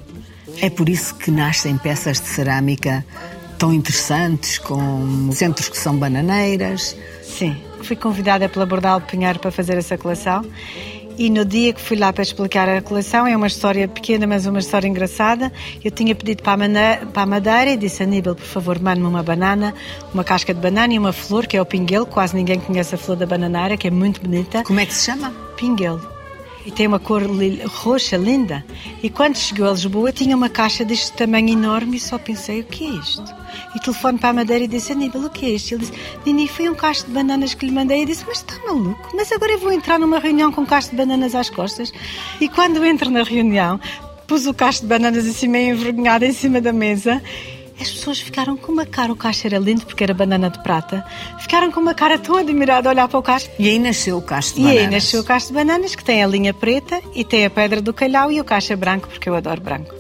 É 0.62 0.70
por 0.70 0.90
isso 0.90 1.14
que 1.16 1.30
nascem 1.30 1.78
peças 1.78 2.20
de 2.20 2.28
cerâmica 2.28 3.06
tão 3.58 3.74
interessantes, 3.74 4.58
com 4.58 5.32
centros 5.32 5.70
que 5.70 5.78
são 5.78 5.98
bananeiras. 5.98 6.96
Sim, 7.24 7.56
fui 7.82 7.96
convidada 7.96 8.48
pela 8.48 8.66
Bordal 8.66 9.02
Pinheiro 9.02 9.40
para 9.40 9.52
fazer 9.52 9.78
essa 9.78 9.98
coleção 9.98 10.44
e 11.18 11.32
no 11.32 11.44
dia 11.44 11.74
que 11.74 11.82
fui 11.82 11.98
lá 11.98 12.14
para 12.14 12.22
explicar 12.22 12.70
a 12.70 12.80
coleção, 12.80 13.26
é 13.26 13.36
uma 13.36 13.48
história 13.48 13.88
pequena, 13.88 14.28
mas 14.28 14.46
uma 14.46 14.60
história 14.60 14.88
engraçada. 14.88 15.52
Eu 15.84 15.90
tinha 15.90 16.14
pedido 16.14 16.44
para 16.44 16.54
a, 16.54 16.58
maneira, 16.58 17.06
para 17.08 17.24
a 17.24 17.26
Madeira 17.26 17.72
e 17.72 17.78
disse 17.78 18.04
a 18.04 18.06
Aníbal, 18.06 18.36
por 18.36 18.46
favor, 18.46 18.80
mande-me 18.80 19.08
uma 19.08 19.24
banana, 19.24 19.74
uma 20.14 20.24
casca 20.24 20.54
de 20.54 20.62
banana 20.62 20.94
e 20.94 21.00
uma 21.00 21.12
flor, 21.12 21.48
que 21.48 21.58
é 21.58 21.62
o 21.62 21.66
pinguelo. 21.66 22.06
Quase 22.06 22.36
ninguém 22.36 22.60
conhece 22.60 22.94
a 22.94 22.98
flor 23.00 23.18
da 23.18 23.26
bananeira, 23.26 23.76
que 23.76 23.88
é 23.88 23.92
muito 23.92 24.22
bonita. 24.22 24.64
Como 24.64 24.80
é 24.80 24.86
que 24.86 24.94
se 24.94 25.06
chama? 25.06 25.34
Pinguelo 25.58 26.17
e 26.68 26.72
tem 26.72 26.86
uma 26.86 27.00
cor 27.00 27.24
roxa 27.66 28.18
linda. 28.18 28.64
E 29.02 29.10
quando 29.10 29.38
chegou 29.38 29.70
a 29.70 29.72
Lisboa, 29.72 30.12
tinha 30.12 30.36
uma 30.36 30.50
caixa 30.50 30.84
deste 30.84 31.14
tamanho 31.14 31.48
enorme 31.48 31.96
e 31.96 32.00
só 32.00 32.18
pensei: 32.20 32.60
o 32.60 32.66
que 32.66 32.86
é 32.86 32.90
isto? 32.90 33.24
E 33.74 33.80
telefono 33.80 34.20
para 34.20 34.30
a 34.30 34.34
Madeira 34.34 34.66
e 34.66 34.68
disse: 34.68 34.92
Aníbal, 34.92 35.24
o 35.24 35.30
que 35.30 35.46
é 35.46 35.50
isto? 35.52 35.72
Ele 35.72 35.80
disse: 35.80 35.94
Nini, 36.26 36.46
foi 36.46 36.68
um 36.68 36.76
cacho 36.76 37.06
de 37.06 37.14
bananas 37.14 37.54
que 37.54 37.66
lhe 37.66 37.72
mandei. 37.72 38.04
E 38.04 38.06
disse: 38.06 38.26
Mas 38.28 38.40
está 38.40 38.54
maluco? 38.68 39.10
Mas 39.16 39.32
agora 39.32 39.54
eu 39.54 39.60
vou 39.60 39.72
entrar 39.72 39.98
numa 39.98 40.20
reunião 40.20 40.52
com 40.52 40.62
um 40.62 40.66
cacho 40.66 40.90
de 40.90 40.98
bananas 40.98 41.34
às 41.34 41.50
costas. 41.50 41.94
E 42.42 42.50
quando 42.50 42.84
entro 42.84 43.10
na 43.10 43.24
reunião, 43.24 43.80
pus 44.28 44.46
o 44.46 44.54
cacho 44.54 44.82
de 44.82 44.88
bananas 44.88 45.26
assim 45.26 45.48
meio 45.48 45.74
envergonhada 45.74 46.26
em 46.26 46.34
cima 46.34 46.60
da 46.60 46.74
mesa 46.74 47.24
as 47.80 47.92
pessoas 47.92 48.20
ficaram 48.20 48.58
com 48.58 48.72
uma 48.72 48.86
cara, 48.86 49.12
o 49.12 49.16
caixa 49.16 49.48
era 49.48 49.60
lindo 49.60 49.86
porque 49.86 50.04
era 50.04 50.14
banana 50.14 50.50
de 50.50 50.62
prata, 50.64 51.06
ficaram 51.40 51.72
com 51.72 51.80
uma 51.80 51.94
cara 51.94 52.18
tão 52.18 52.36
admirada 52.36 52.90
a 52.90 52.92
olhar 52.92 53.08
para 53.08 53.20
o 53.20 53.24
caixa. 53.24 53.50
E 53.60 53.70
aí 53.70 53.80
nasceu 53.80 54.18
o 54.18 54.22
caixa 54.22 54.56
de 54.56 54.62
bananas. 54.62 54.76
E 54.76 54.80
aí 54.80 54.92
nasceu 54.92 55.22
o 55.22 55.24
caixa 55.24 55.48
de 55.48 55.54
bananas, 55.54 55.96
que 55.96 56.04
tem 56.04 56.24
a 56.24 56.28
linha 56.28 56.54
preta 56.54 57.02
e 57.14 57.24
tem 57.24 57.46
a 57.46 57.50
pedra 57.50 57.82
do 57.82 57.94
calhau 57.94 58.32
e 58.32 58.42
o 58.42 58.44
caixa 58.44 58.76
branco, 58.76 59.08
porque 59.08 59.30
eu 59.30 59.36
adoro 59.36 59.62
branco. 59.62 59.94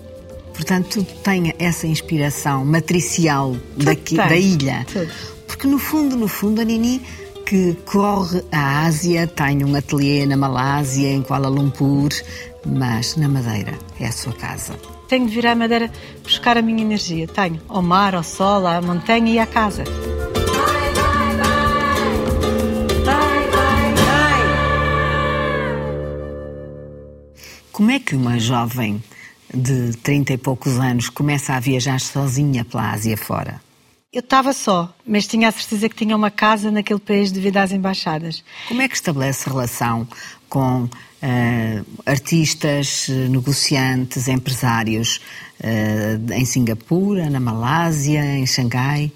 Portanto, 0.54 1.06
tem 1.24 1.54
essa 1.60 1.86
inspiração 1.86 2.66
matricial 2.66 3.56
daqui, 3.76 4.16
da 4.16 4.36
ilha. 4.36 4.86
Tudo. 4.92 5.12
Porque 5.46 5.68
no 5.68 5.78
fundo, 5.78 6.16
no 6.16 6.28
fundo, 6.28 6.62
a 6.62 6.64
Nini 6.64 7.02
que 7.46 7.78
corre 7.86 8.44
à 8.52 8.86
Ásia, 8.88 9.26
tem 9.26 9.64
um 9.64 9.74
ateliê 9.74 10.26
na 10.26 10.36
Malásia, 10.36 11.10
em 11.10 11.22
Kuala 11.22 11.48
Lumpur, 11.48 12.10
mas 12.66 13.16
na 13.16 13.30
Madeira 13.30 13.74
é 14.00 14.08
a 14.08 14.12
sua 14.12 14.34
casa. 14.34 14.74
Tenho 15.08 15.26
de 15.26 15.34
vir 15.34 15.48
à 15.48 15.56
Madeira 15.56 15.92
buscar 16.22 16.58
a 16.58 16.62
minha 16.62 16.82
energia. 16.82 17.28
Tenho 17.28 17.62
ao 17.68 17.82
mar, 17.82 18.14
ao 18.14 18.24
sol, 18.24 18.68
à 18.68 18.82
montanha 18.82 19.32
e 19.32 19.40
à 19.40 19.46
casa. 19.46 19.84
Como 27.72 27.92
é 27.92 28.00
que 28.00 28.16
uma 28.16 28.40
jovem 28.40 29.02
de 29.54 29.96
30 29.98 30.34
e 30.34 30.38
poucos 30.38 30.80
anos 30.80 31.10
começa 31.10 31.54
a 31.54 31.60
viajar 31.60 32.00
sozinha 32.00 32.66
pela 32.66 32.92
Ásia 32.92 33.16
fora? 33.16 33.62
Eu 34.12 34.22
estava 34.22 34.52
só, 34.52 34.92
mas 35.06 35.28
tinha 35.28 35.48
a 35.48 35.52
certeza 35.52 35.88
que 35.88 35.96
tinha 35.96 36.16
uma 36.16 36.32
casa 36.32 36.72
naquele 36.72 37.00
país 37.00 37.32
devido 37.32 37.58
às 37.58 37.72
embaixadas. 37.72 38.44
Como 38.68 38.82
é 38.82 38.88
que 38.88 38.96
estabelece 38.96 39.48
relação 39.48 40.08
com 40.50 40.84
uh, 40.84 41.86
artistas, 42.06 43.08
negociantes, 43.30 44.28
empresários 44.28 45.20
uh, 45.62 46.34
em 46.34 46.46
Singapura, 46.46 47.30
na 47.30 47.40
Malásia, 47.40 48.24
em 48.24 48.46
Xangai? 48.46 49.12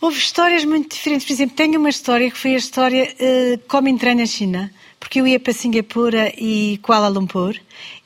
Houve 0.00 0.18
histórias 0.18 0.64
muito 0.64 0.94
diferentes. 0.94 1.26
Por 1.26 1.32
exemplo, 1.32 1.56
tenho 1.56 1.78
uma 1.78 1.88
história 1.88 2.30
que 2.30 2.36
foi 2.36 2.54
a 2.54 2.58
história 2.58 3.04
uh, 3.04 3.60
como 3.68 3.88
entrei 3.88 4.14
na 4.14 4.26
China, 4.26 4.72
porque 4.98 5.20
eu 5.20 5.26
ia 5.26 5.38
para 5.38 5.52
Singapura 5.52 6.32
e 6.36 6.78
Kuala 6.82 7.08
Lumpur 7.08 7.54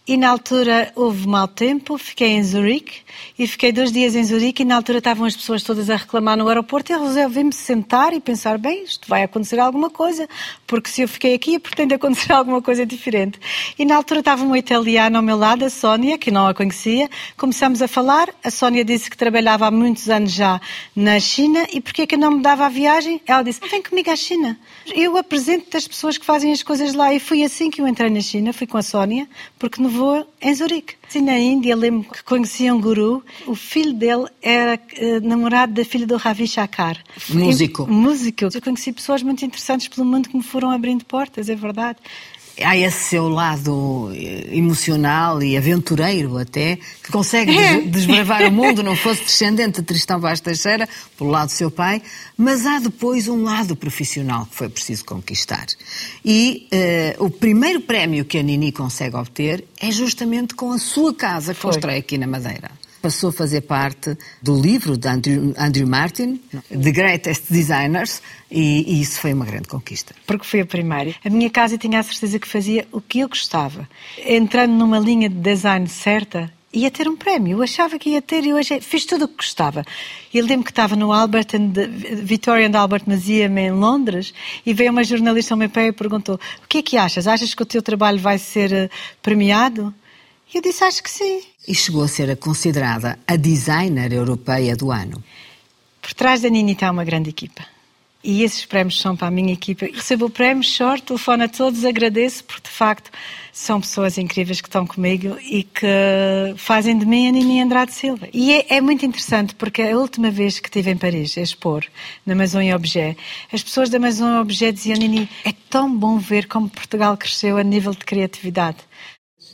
e 0.08 0.16
na 0.16 0.28
altura 0.28 0.92
houve 0.94 1.26
mau 1.26 1.48
tempo, 1.48 1.98
fiquei 1.98 2.28
em 2.28 2.42
Zurique 2.42 3.00
e 3.36 3.44
fiquei 3.46 3.72
dois 3.72 3.90
dias 3.90 4.14
em 4.14 4.22
Zurique 4.22 4.62
e 4.62 4.64
na 4.64 4.76
altura 4.76 4.98
estavam 4.98 5.26
as 5.26 5.34
pessoas 5.34 5.64
todas 5.64 5.90
a 5.90 5.96
reclamar 5.96 6.36
no 6.36 6.46
aeroporto 6.46 6.92
e 6.92 6.94
eu 6.94 7.02
resolvi-me 7.02 7.52
sentar 7.52 8.12
e 8.12 8.20
pensar, 8.20 8.56
bem, 8.56 8.84
isto 8.84 9.08
vai 9.08 9.24
acontecer 9.24 9.58
alguma 9.58 9.90
coisa, 9.90 10.28
porque 10.64 10.88
se 10.88 11.02
eu 11.02 11.08
fiquei 11.08 11.34
aqui 11.34 11.58
pretende 11.58 11.94
acontecer 11.94 12.30
alguma 12.32 12.62
coisa 12.62 12.86
diferente. 12.86 13.40
E 13.76 13.84
na 13.84 13.96
altura 13.96 14.20
estava 14.20 14.44
uma 14.44 14.56
italiana 14.56 15.18
ao 15.18 15.22
meu 15.24 15.36
lado, 15.36 15.64
a 15.64 15.70
Sónia, 15.70 16.16
que 16.16 16.30
não 16.30 16.46
a 16.46 16.54
conhecia, 16.54 17.10
começamos 17.36 17.82
a 17.82 17.88
falar, 17.88 18.28
a 18.44 18.50
Sónia 18.50 18.84
disse 18.84 19.10
que 19.10 19.16
trabalhava 19.16 19.66
há 19.66 19.70
muitos 19.72 20.08
anos 20.08 20.30
já 20.30 20.60
na 20.94 21.18
China 21.18 21.66
e 21.72 21.80
porquê 21.80 22.06
que 22.06 22.14
eu 22.14 22.18
não 22.18 22.30
me 22.30 22.42
dava 22.42 22.66
a 22.66 22.68
viagem? 22.68 23.20
Ela 23.26 23.42
disse, 23.42 23.60
vem 23.68 23.82
comigo 23.82 24.08
à 24.08 24.14
China. 24.14 24.56
Eu 24.94 25.16
apresento 25.16 25.76
as 25.76 25.88
pessoas 25.88 26.16
que 26.16 26.24
fazem 26.24 26.52
as 26.52 26.62
coisas 26.62 26.94
lá 26.94 27.12
e 27.12 27.18
foi 27.18 27.42
assim 27.42 27.70
que 27.70 27.80
eu 27.80 27.88
entrei 27.88 28.08
na 28.08 28.20
China, 28.20 28.52
fui 28.52 28.68
com 28.68 28.78
a 28.78 28.82
Sónia, 28.82 29.28
porque 29.58 29.82
no 29.82 29.95
vou 29.96 30.26
em 30.40 30.54
Zurique. 30.54 30.94
Sim, 31.08 31.22
na 31.22 31.38
Índia, 31.38 31.74
lembro 31.74 32.10
que 32.10 32.22
conhecia 32.22 32.74
um 32.74 32.80
guru. 32.80 33.24
O 33.46 33.54
filho 33.54 33.92
dele 33.92 34.26
era 34.42 34.78
uh, 34.78 35.26
namorado 35.26 35.72
da 35.72 35.84
filha 35.84 36.06
do 36.06 36.16
Ravi 36.16 36.46
Shankar. 36.46 37.02
Músico. 37.28 37.86
músico. 37.86 38.44
Eu 38.52 38.62
conheci 38.62 38.92
pessoas 38.92 39.22
muito 39.22 39.44
interessantes 39.44 39.88
pelo 39.88 40.06
mundo 40.06 40.28
que 40.28 40.36
me 40.36 40.42
foram 40.42 40.70
abrindo 40.70 41.04
portas, 41.04 41.48
é 41.48 41.54
verdade 41.54 41.98
há 42.62 42.76
esse 42.76 43.10
seu 43.10 43.28
lado 43.28 44.10
eh, 44.14 44.48
emocional 44.52 45.42
e 45.42 45.56
aventureiro 45.56 46.38
até, 46.38 46.78
que 47.02 47.12
consegue 47.12 47.52
é. 47.56 47.80
desbravar 47.82 48.42
o 48.48 48.52
mundo, 48.52 48.82
não 48.82 48.96
fosse 48.96 49.24
descendente 49.24 49.80
de 49.80 49.86
Tristão 49.86 50.18
Vaz 50.20 50.40
Teixeira, 50.40 50.88
pelo 51.18 51.30
lado 51.30 51.48
do 51.48 51.52
seu 51.52 51.70
pai, 51.70 52.02
mas 52.36 52.66
há 52.66 52.78
depois 52.78 53.28
um 53.28 53.42
lado 53.42 53.76
profissional 53.76 54.46
que 54.46 54.56
foi 54.56 54.68
preciso 54.68 55.04
conquistar. 55.04 55.66
E 56.24 56.68
uh, 57.18 57.24
o 57.24 57.30
primeiro 57.30 57.80
prémio 57.80 58.24
que 58.24 58.38
a 58.38 58.42
Nini 58.42 58.72
consegue 58.72 59.16
obter 59.16 59.64
é 59.80 59.90
justamente 59.90 60.54
com 60.54 60.72
a 60.72 60.78
sua 60.78 61.14
casa 61.14 61.54
que 61.54 61.60
constrói 61.60 61.98
aqui 61.98 62.18
na 62.18 62.26
Madeira 62.26 62.70
passou 62.98 63.30
a 63.30 63.32
fazer 63.32 63.62
parte 63.62 64.16
do 64.42 64.60
livro 64.60 64.96
de 64.96 65.08
Andrew, 65.08 65.54
Andrew 65.58 65.86
Martin, 65.86 66.40
The 66.68 66.90
Greatest 66.90 67.44
Designers, 67.50 68.22
e, 68.50 68.84
e, 68.86 69.00
isso 69.00 69.20
foi 69.20 69.32
uma 69.32 69.44
grande 69.44 69.68
conquista. 69.68 70.14
Porque 70.26 70.46
foi 70.46 70.60
a 70.60 70.66
primeira. 70.66 71.14
A 71.24 71.30
minha 71.30 71.50
casa 71.50 71.76
tinha 71.76 71.98
a 71.98 72.02
certeza 72.02 72.38
que 72.38 72.46
fazia 72.46 72.86
o 72.92 73.00
que 73.00 73.20
eu 73.20 73.28
gostava. 73.28 73.88
Entrando 74.24 74.72
numa 74.72 74.98
linha 74.98 75.28
de 75.28 75.36
design 75.36 75.88
certa, 75.88 76.52
ia 76.72 76.90
ter 76.90 77.08
um 77.08 77.16
prémio. 77.16 77.58
Eu 77.58 77.62
achava 77.62 77.98
que 77.98 78.10
ia 78.10 78.22
ter 78.22 78.44
e 78.44 78.52
hoje 78.52 78.80
fiz 78.80 79.04
tudo 79.04 79.24
o 79.24 79.28
que 79.28 79.36
gostava. 79.36 79.84
E 80.32 80.40
lembro 80.40 80.64
que 80.64 80.70
estava 80.70 80.94
no 80.94 81.12
Albert 81.12 81.54
and, 81.54 81.72
Victoria 82.22 82.68
and 82.68 82.78
Albert 82.78 83.04
Museum 83.06 83.56
em 83.58 83.70
Londres 83.70 84.34
e 84.64 84.74
veio 84.74 84.92
uma 84.92 85.02
jornalista 85.02 85.54
ao 85.54 85.58
meu 85.58 85.70
pé 85.70 85.88
e 85.88 85.92
perguntou 85.92 86.36
o 86.36 86.68
que 86.68 86.78
é 86.78 86.82
que 86.82 86.96
achas? 86.96 87.26
Achas 87.26 87.54
que 87.54 87.62
o 87.62 87.66
teu 87.66 87.82
trabalho 87.82 88.18
vai 88.18 88.38
ser 88.38 88.72
eh, 88.72 88.90
premiado? 89.22 89.94
E 90.52 90.58
eu 90.58 90.62
disse, 90.62 90.84
acho 90.84 91.02
que 91.02 91.10
sim. 91.10 91.42
E 91.66 91.74
chegou 91.74 92.02
a 92.02 92.08
ser 92.08 92.36
considerada 92.36 93.18
a 93.26 93.36
designer 93.36 94.12
europeia 94.12 94.76
do 94.76 94.90
ano. 94.90 95.22
Por 96.00 96.14
trás 96.14 96.40
da 96.40 96.48
Nini 96.48 96.72
está 96.72 96.90
uma 96.90 97.04
grande 97.04 97.30
equipa. 97.30 97.64
E 98.22 98.42
esses 98.42 98.64
prémios 98.64 99.00
são 99.00 99.16
para 99.16 99.28
a 99.28 99.30
minha 99.30 99.52
equipa. 99.52 99.86
Recebo 99.86 100.26
o 100.26 100.30
prémio, 100.30 100.64
short, 100.64 101.04
telefone 101.04 101.44
a 101.44 101.48
todos, 101.48 101.84
agradeço, 101.84 102.42
porque 102.42 102.68
de 102.68 102.74
facto 102.74 103.08
são 103.52 103.80
pessoas 103.80 104.18
incríveis 104.18 104.60
que 104.60 104.66
estão 104.66 104.84
comigo 104.84 105.38
e 105.40 105.62
que 105.62 105.86
fazem 106.56 106.98
de 106.98 107.06
mim 107.06 107.28
a 107.28 107.30
Nini 107.30 107.62
Andrade 107.62 107.92
Silva. 107.92 108.28
E 108.32 108.52
é, 108.52 108.66
é 108.76 108.80
muito 108.80 109.06
interessante 109.06 109.54
porque 109.54 109.80
a 109.80 109.96
última 109.96 110.28
vez 110.28 110.58
que 110.58 110.68
estive 110.68 110.90
em 110.90 110.96
Paris 110.96 111.38
a 111.38 111.40
expor, 111.40 111.84
na 112.26 112.34
e 112.34 112.74
Objet, 112.74 113.16
as 113.52 113.62
pessoas 113.62 113.90
da 113.90 113.98
e 113.98 114.40
Objet 114.40 114.72
diziam, 114.72 114.98
Nini, 114.98 115.28
é 115.44 115.52
tão 115.70 115.96
bom 115.96 116.18
ver 116.18 116.48
como 116.48 116.68
Portugal 116.68 117.16
cresceu 117.16 117.56
a 117.56 117.62
nível 117.62 117.92
de 117.92 118.04
criatividade 118.04 118.78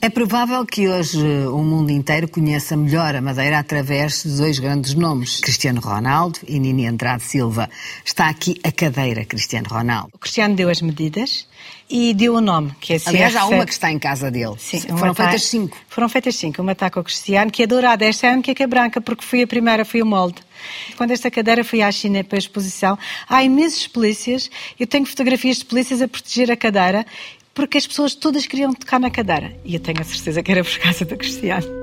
É 0.03 0.09
provável 0.09 0.65
que 0.65 0.89
hoje 0.89 1.17
o 1.47 1.59
mundo 1.59 1.89
inteiro 1.89 2.27
conheça 2.27 2.75
melhor 2.75 3.15
a 3.15 3.21
Madeira 3.21 3.57
através 3.57 4.23
de 4.23 4.35
dois 4.35 4.59
grandes 4.59 4.93
nomes, 4.93 5.39
Cristiano 5.39 5.79
Ronaldo 5.79 6.39
e 6.45 6.59
Nini 6.59 6.85
Andrade 6.85 7.23
Silva. 7.23 7.69
Está 8.03 8.27
aqui 8.27 8.59
a 8.65 8.71
cadeira 8.73 9.23
Cristiano 9.23 9.69
Ronaldo. 9.69 10.09
O 10.13 10.17
Cristiano 10.17 10.55
deu 10.57 10.69
as 10.69 10.81
medidas 10.81 11.47
e 11.89 12.13
deu 12.13 12.35
o 12.35 12.41
nome, 12.41 12.73
que 12.81 12.95
é 12.95 12.97
Aliás, 13.05 13.33
há 13.33 13.43
CR7. 13.43 13.53
uma 13.53 13.65
que 13.65 13.71
está 13.71 13.91
em 13.93 13.97
casa 13.97 14.29
dele. 14.29 14.55
Sim, 14.57 14.81
Foram 14.81 15.13
tá- 15.13 15.23
feitas 15.23 15.43
cinco. 15.43 15.77
Foram 15.87 16.09
feitas 16.09 16.35
cinco. 16.35 16.61
Uma 16.61 16.73
está 16.73 16.89
com 16.89 16.99
o 16.99 17.03
Cristiano, 17.05 17.49
que 17.49 17.63
é 17.63 17.67
dourada. 17.67 18.03
Esta 18.03 18.27
é 18.27 18.31
a 18.31 18.33
única 18.33 18.53
que 18.53 18.61
é 18.61 18.67
branca, 18.67 18.99
porque 18.99 19.23
fui 19.23 19.41
a 19.41 19.47
primeira, 19.47 19.85
fui 19.85 20.01
o 20.01 20.05
molde. 20.05 20.41
Quando 20.97 21.11
esta 21.11 21.31
cadeira 21.31 21.63
foi 21.63 21.81
à 21.81 21.89
China 21.89 22.21
para 22.25 22.37
a 22.37 22.39
exposição, 22.39 22.99
há 23.29 23.41
imensos 23.41 23.87
polícias. 23.87 24.49
Eu 24.77 24.85
tenho 24.85 25.05
fotografias 25.05 25.59
de 25.59 25.65
polícias 25.65 26.01
a 26.01 26.09
proteger 26.09 26.51
a 26.51 26.57
cadeira, 26.57 27.05
porque 27.53 27.77
as 27.77 27.87
pessoas 27.87 28.15
todas 28.15 28.47
queriam 28.47 28.73
tocar 28.73 28.99
na 28.99 29.09
cadeira. 29.09 29.55
E 29.63 29.75
eu 29.75 29.79
tenho 29.79 30.01
a 30.01 30.03
certeza 30.03 30.41
que 30.41 30.51
era 30.51 30.63
por 30.63 30.77
causa 30.79 31.05
do 31.05 31.17
Cristiano. 31.17 31.82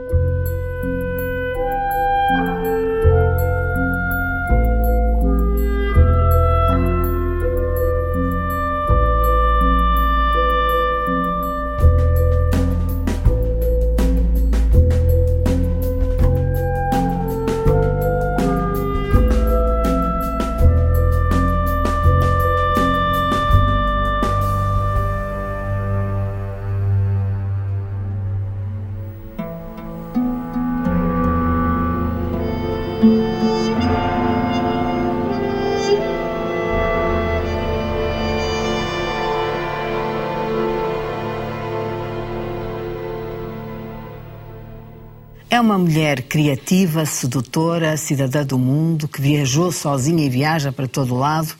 Uma 45.70 45.78
mulher 45.78 46.22
criativa, 46.22 47.06
sedutora, 47.06 47.96
cidadã 47.96 48.44
do 48.44 48.58
mundo, 48.58 49.06
que 49.06 49.20
viajou 49.20 49.70
sozinha 49.70 50.26
e 50.26 50.28
viaja 50.28 50.72
para 50.72 50.88
todo 50.88 51.14
lado. 51.14 51.54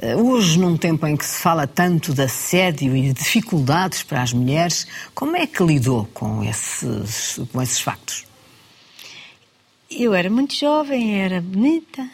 Eh, 0.00 0.14
Hoje, 0.14 0.60
num 0.60 0.76
tempo 0.76 1.04
em 1.08 1.16
que 1.16 1.24
se 1.24 1.40
fala 1.40 1.66
tanto 1.66 2.14
de 2.14 2.22
assédio 2.22 2.96
e 2.96 3.02
de 3.02 3.12
dificuldades 3.12 4.04
para 4.04 4.22
as 4.22 4.32
mulheres, 4.32 4.86
como 5.12 5.36
é 5.36 5.44
que 5.44 5.60
lidou 5.60 6.08
com 6.14 6.44
esses, 6.44 7.40
com 7.52 7.60
esses 7.60 7.80
factos? 7.80 8.24
Eu 9.90 10.14
era 10.14 10.30
muito 10.30 10.54
jovem, 10.54 11.20
era 11.20 11.40
bonita 11.40 12.08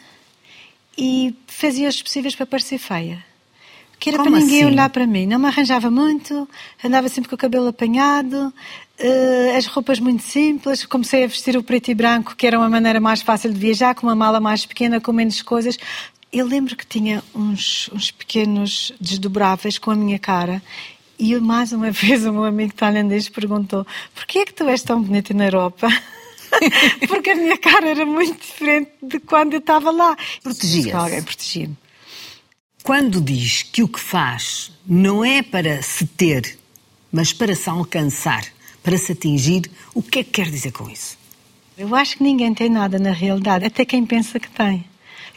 e 0.97 1.35
fazia 1.45 1.89
os 1.89 2.01
possíveis 2.01 2.35
para 2.35 2.47
parecer 2.47 2.79
feia. 2.79 3.23
Que 3.99 4.09
era 4.09 4.17
Como 4.17 4.31
para 4.31 4.39
ninguém 4.39 4.63
assim? 4.63 4.71
olhar 4.71 4.89
para 4.89 5.05
mim. 5.05 5.25
Não 5.25 5.37
me 5.37 5.47
arranjava 5.47 5.91
muito, 5.91 6.47
andava 6.83 7.09
sempre 7.09 7.29
com 7.29 7.35
o 7.35 7.37
cabelo 7.37 7.67
apanhado, 7.67 8.53
eh, 8.97 9.55
as 9.57 9.65
roupas 9.65 9.99
muito 9.99 10.23
simples. 10.23 10.85
Comecei 10.85 11.23
a 11.23 11.27
vestir 11.27 11.57
o 11.57 11.63
preto 11.63 11.89
e 11.91 11.95
branco, 11.95 12.35
que 12.35 12.47
era 12.47 12.57
uma 12.57 12.69
maneira 12.69 12.99
mais 12.99 13.21
fácil 13.21 13.51
de 13.51 13.59
viajar, 13.59 13.95
com 13.95 14.07
uma 14.07 14.15
mala 14.15 14.39
mais 14.39 14.65
pequena, 14.65 15.01
com 15.01 15.11
menos 15.11 15.41
coisas. 15.41 15.77
Eu 16.31 16.45
lembro 16.45 16.75
que 16.75 16.85
tinha 16.85 17.23
uns, 17.35 17.89
uns 17.93 18.11
pequenos 18.11 18.93
desdobráveis 19.01 19.77
com 19.77 19.91
a 19.91 19.95
minha 19.95 20.19
cara. 20.19 20.61
E 21.17 21.33
eu, 21.33 21.41
mais 21.41 21.73
uma 21.73 21.91
vez 21.91 22.25
o 22.25 22.31
meu 22.31 22.45
amigo 22.45 22.73
tailandês 22.73 23.27
perguntou: 23.27 23.85
Porquê 24.15 24.39
é 24.39 24.45
que 24.45 24.53
tu 24.53 24.63
és 24.69 24.81
tão 24.81 25.01
bonita 25.01 25.33
na 25.33 25.45
Europa? 25.45 25.89
Porque 27.07 27.31
a 27.31 27.35
minha 27.35 27.57
cara 27.57 27.89
era 27.89 28.05
muito 28.05 28.39
diferente 28.39 28.91
de 29.01 29.19
quando 29.19 29.53
eu 29.53 29.59
estava 29.59 29.91
lá. 29.91 30.15
Protegia-se. 30.41 30.91
Alguém 30.91 31.21
protegia-me. 31.21 31.77
Quando 32.89 33.21
diz 33.21 33.61
que 33.61 33.83
o 33.83 33.87
que 33.87 33.99
faz 33.99 34.71
não 34.83 35.23
é 35.23 35.43
para 35.43 35.79
se 35.79 36.07
ter, 36.07 36.57
mas 37.11 37.31
para 37.31 37.53
se 37.53 37.69
alcançar, 37.69 38.43
para 38.81 38.97
se 38.97 39.11
atingir, 39.11 39.69
o 39.93 40.01
que 40.01 40.17
é 40.17 40.23
que 40.23 40.31
quer 40.31 40.49
dizer 40.49 40.71
com 40.71 40.89
isso? 40.89 41.15
Eu 41.77 41.93
acho 41.93 42.17
que 42.17 42.23
ninguém 42.23 42.51
tem 42.51 42.67
nada 42.67 42.97
na 42.97 43.11
realidade, 43.11 43.63
até 43.63 43.85
quem 43.85 44.03
pensa 44.07 44.39
que 44.39 44.49
tem. 44.49 44.83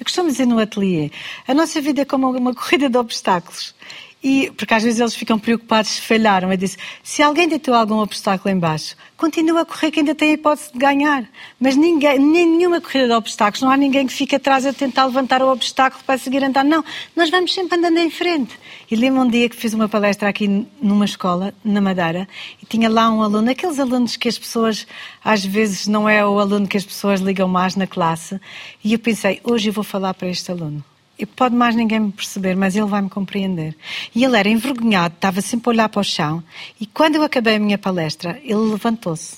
Eu 0.00 0.04
costumo 0.06 0.30
dizer 0.30 0.46
no 0.46 0.58
ateliê, 0.58 1.10
a 1.46 1.52
nossa 1.52 1.78
vida 1.82 2.00
é 2.00 2.04
como 2.06 2.30
uma 2.30 2.54
corrida 2.54 2.88
de 2.88 2.96
obstáculos. 2.96 3.74
E, 4.22 4.52
porque 4.56 4.72
às 4.72 4.84
vezes 4.84 5.00
eles 5.00 5.14
ficam 5.16 5.36
preocupados 5.38 5.90
se 5.90 6.00
falharam. 6.00 6.50
Eu 6.52 6.56
disse, 6.56 6.76
se 7.02 7.22
alguém 7.22 7.48
deitou 7.48 7.74
algum 7.74 7.96
obstáculo 7.98 8.54
em 8.54 8.58
baixo, 8.58 8.94
continua 9.16 9.62
a 9.62 9.64
correr 9.64 9.90
que 9.90 9.98
ainda 9.98 10.14
tem 10.14 10.30
a 10.30 10.32
hipótese 10.34 10.72
de 10.72 10.78
ganhar. 10.78 11.24
Mas 11.58 11.76
ninguém, 11.76 12.18
nem 12.20 12.46
nenhuma 12.46 12.80
corrida 12.80 13.08
de 13.08 13.12
obstáculos, 13.14 13.62
não 13.62 13.70
há 13.70 13.76
ninguém 13.76 14.06
que 14.06 14.12
fique 14.12 14.36
atrás 14.36 14.64
a 14.64 14.72
tentar 14.72 15.06
levantar 15.06 15.42
o 15.42 15.50
obstáculo 15.50 16.04
para 16.04 16.18
seguir 16.18 16.44
andar. 16.44 16.64
Não, 16.64 16.84
nós 17.16 17.30
vamos 17.30 17.52
sempre 17.52 17.76
andando 17.76 17.98
em 17.98 18.10
frente. 18.10 18.56
E 18.88 18.94
lembro 18.94 19.22
um 19.22 19.28
dia 19.28 19.48
que 19.48 19.56
fiz 19.56 19.74
uma 19.74 19.88
palestra 19.88 20.28
aqui 20.28 20.66
numa 20.80 21.04
escola, 21.04 21.52
na 21.64 21.80
Madeira, 21.80 22.28
e 22.62 22.66
tinha 22.66 22.88
lá 22.88 23.10
um 23.10 23.22
aluno, 23.22 23.50
aqueles 23.50 23.80
alunos 23.80 24.16
que 24.16 24.28
as 24.28 24.38
pessoas, 24.38 24.86
às 25.24 25.44
vezes, 25.44 25.88
não 25.88 26.08
é 26.08 26.24
o 26.24 26.38
aluno 26.38 26.68
que 26.68 26.76
as 26.76 26.84
pessoas 26.84 27.20
ligam 27.20 27.48
mais 27.48 27.74
na 27.74 27.86
classe, 27.86 28.40
e 28.84 28.92
eu 28.92 28.98
pensei, 28.98 29.40
hoje 29.42 29.70
eu 29.70 29.72
vou 29.72 29.82
falar 29.84 30.14
para 30.14 30.28
este 30.28 30.50
aluno. 30.50 30.84
Pode 31.26 31.54
mais 31.54 31.74
ninguém 31.74 32.00
me 32.00 32.12
perceber, 32.12 32.54
mas 32.56 32.74
ele 32.76 32.86
vai 32.86 33.02
me 33.02 33.08
compreender. 33.10 33.76
E 34.14 34.24
ele 34.24 34.36
era 34.36 34.48
envergonhado, 34.48 35.14
estava 35.14 35.40
sempre 35.40 35.68
a 35.68 35.72
olhar 35.72 35.88
para 35.88 36.00
o 36.00 36.04
chão, 36.04 36.42
e 36.80 36.86
quando 36.86 37.16
eu 37.16 37.22
acabei 37.22 37.56
a 37.56 37.58
minha 37.58 37.78
palestra, 37.78 38.40
ele 38.42 38.54
levantou-se, 38.56 39.36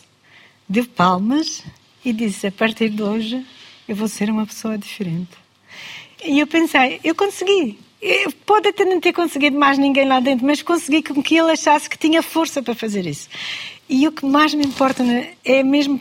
deu 0.69 0.87
palmas 0.87 1.63
e 2.05 2.13
disse: 2.13 2.47
A 2.47 2.53
partir 2.53 2.91
de 2.91 3.03
hoje 3.03 3.45
eu 3.89 3.95
vou 3.97 4.09
ser 4.09 4.31
uma 4.31 4.47
pessoa 4.47 4.77
diferente. 4.79 5.33
E 6.25 6.39
eu 6.41 6.47
pensei: 6.47 7.01
Eu 7.05 7.15
consegui. 7.15 7.79
Eu- 8.01 8.33
Pode 8.45 8.69
até 8.69 8.85
não 8.85 9.01
ter 9.01 9.13
conseguido 9.15 9.59
mais 9.59 9.79
ninguém 9.79 10.07
lá 10.07 10.21
dentro, 10.21 10.45
mas 10.47 10.61
consegui 10.63 11.03
com 11.03 11.23
que 11.23 11.37
ele 11.37 11.51
achasse 11.53 11.89
que 11.89 11.97
tinha 11.99 12.23
força 12.23 12.63
para 12.63 12.75
fazer 12.75 13.07
isso. 13.07 13.29
E 13.89 14.07
o 14.07 14.13
que 14.13 14.25
mais 14.27 14.53
me 14.55 14.65
importa 14.65 15.03
né, 15.03 15.33
é 15.45 15.63
mesmo 15.63 15.99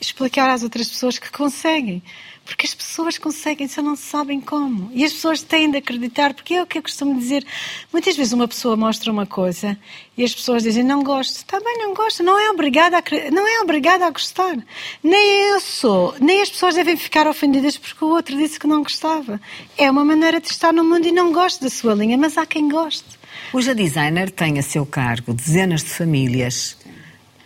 explicar 0.00 0.50
às 0.50 0.62
outras 0.62 0.88
pessoas 0.88 1.18
que 1.18 1.30
conseguem. 1.30 2.02
Porque 2.48 2.66
as 2.66 2.74
pessoas 2.74 3.18
conseguem, 3.18 3.68
só 3.68 3.82
não 3.82 3.94
sabem 3.94 4.40
como. 4.40 4.90
E 4.94 5.04
as 5.04 5.12
pessoas 5.12 5.42
têm 5.42 5.70
de 5.70 5.76
acreditar, 5.76 6.32
porque 6.32 6.54
é 6.54 6.62
o 6.62 6.66
que 6.66 6.78
eu 6.78 6.82
costumo 6.82 7.20
dizer. 7.20 7.46
Muitas 7.92 8.16
vezes 8.16 8.32
uma 8.32 8.48
pessoa 8.48 8.74
mostra 8.74 9.12
uma 9.12 9.26
coisa 9.26 9.78
e 10.16 10.24
as 10.24 10.34
pessoas 10.34 10.62
dizem 10.62 10.82
não 10.82 11.02
gosto. 11.02 11.36
Está 11.36 11.60
bem, 11.60 11.76
não 11.76 11.92
gosto. 11.92 12.22
Não 12.22 12.40
é 12.40 12.50
obrigada 12.50 12.96
a, 12.96 13.30
não 13.30 13.46
é 13.46 13.60
obrigada 13.60 14.06
a 14.06 14.10
gostar. 14.10 14.56
Nem 15.02 15.50
eu 15.50 15.60
sou, 15.60 16.14
nem 16.18 16.40
as 16.40 16.48
pessoas 16.48 16.74
devem 16.74 16.96
ficar 16.96 17.26
ofendidas 17.26 17.76
porque 17.76 18.02
o 18.02 18.08
outro 18.08 18.34
disse 18.34 18.58
que 18.58 18.66
não 18.66 18.82
gostava. 18.82 19.38
É 19.76 19.90
uma 19.90 20.02
maneira 20.02 20.40
de 20.40 20.48
estar 20.48 20.72
no 20.72 20.82
mundo 20.82 21.06
e 21.06 21.12
não 21.12 21.34
gosto 21.34 21.60
da 21.60 21.68
sua 21.68 21.94
linha, 21.94 22.16
mas 22.16 22.38
há 22.38 22.46
quem 22.46 22.66
goste. 22.66 23.18
Hoje 23.52 23.72
a 23.72 23.74
designer 23.74 24.30
tem 24.30 24.58
a 24.58 24.62
seu 24.62 24.86
cargo 24.86 25.34
dezenas 25.34 25.82
de 25.82 25.90
famílias, 25.90 26.78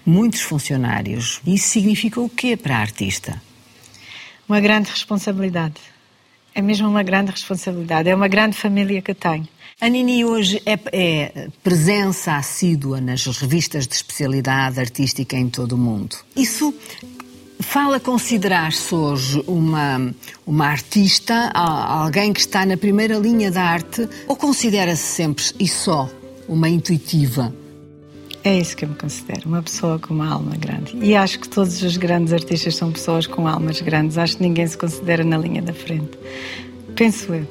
muitos 0.06 0.42
funcionários. 0.42 1.40
Isso 1.44 1.70
significa 1.70 2.20
o 2.20 2.28
quê 2.28 2.56
para 2.56 2.76
a 2.76 2.80
artista? 2.80 3.42
Uma 4.52 4.60
grande 4.60 4.90
responsabilidade. 4.90 5.80
É 6.54 6.60
mesmo 6.60 6.86
uma 6.86 7.02
grande 7.02 7.30
responsabilidade. 7.30 8.10
É 8.10 8.14
uma 8.14 8.28
grande 8.28 8.54
família 8.54 9.00
que 9.00 9.14
tenho. 9.14 9.48
A 9.80 9.88
Nini 9.88 10.26
hoje 10.26 10.60
é, 10.66 10.78
é 10.92 11.48
presença 11.62 12.36
assídua 12.36 13.00
nas 13.00 13.24
revistas 13.24 13.86
de 13.86 13.94
especialidade 13.94 14.78
artística 14.78 15.34
em 15.34 15.48
todo 15.48 15.72
o 15.72 15.78
mundo. 15.78 16.16
Isso 16.36 16.74
fala 17.60 17.98
considerar-se 17.98 18.94
hoje 18.94 19.42
uma, 19.46 20.14
uma 20.46 20.66
artista, 20.66 21.50
alguém 21.54 22.34
que 22.34 22.40
está 22.40 22.66
na 22.66 22.76
primeira 22.76 23.16
linha 23.16 23.50
da 23.50 23.62
arte, 23.62 24.06
ou 24.28 24.36
considera-se 24.36 25.14
sempre 25.14 25.44
e 25.58 25.66
só 25.66 26.10
uma 26.46 26.68
intuitiva? 26.68 27.61
É 28.44 28.58
isso 28.58 28.76
que 28.76 28.84
eu 28.84 28.88
me 28.88 28.96
considero, 28.96 29.48
uma 29.48 29.62
pessoa 29.62 29.98
com 29.98 30.12
uma 30.12 30.28
alma 30.28 30.56
grande. 30.56 30.96
E 31.00 31.14
acho 31.14 31.38
que 31.38 31.48
todos 31.48 31.80
os 31.82 31.96
grandes 31.96 32.32
artistas 32.32 32.74
são 32.74 32.90
pessoas 32.90 33.26
com 33.26 33.46
almas 33.46 33.80
grandes. 33.80 34.18
Acho 34.18 34.36
que 34.36 34.42
ninguém 34.42 34.66
se 34.66 34.76
considera 34.76 35.22
na 35.22 35.38
linha 35.38 35.62
da 35.62 35.72
frente. 35.72 36.18
Penso 36.96 37.32
eu. 37.32 37.46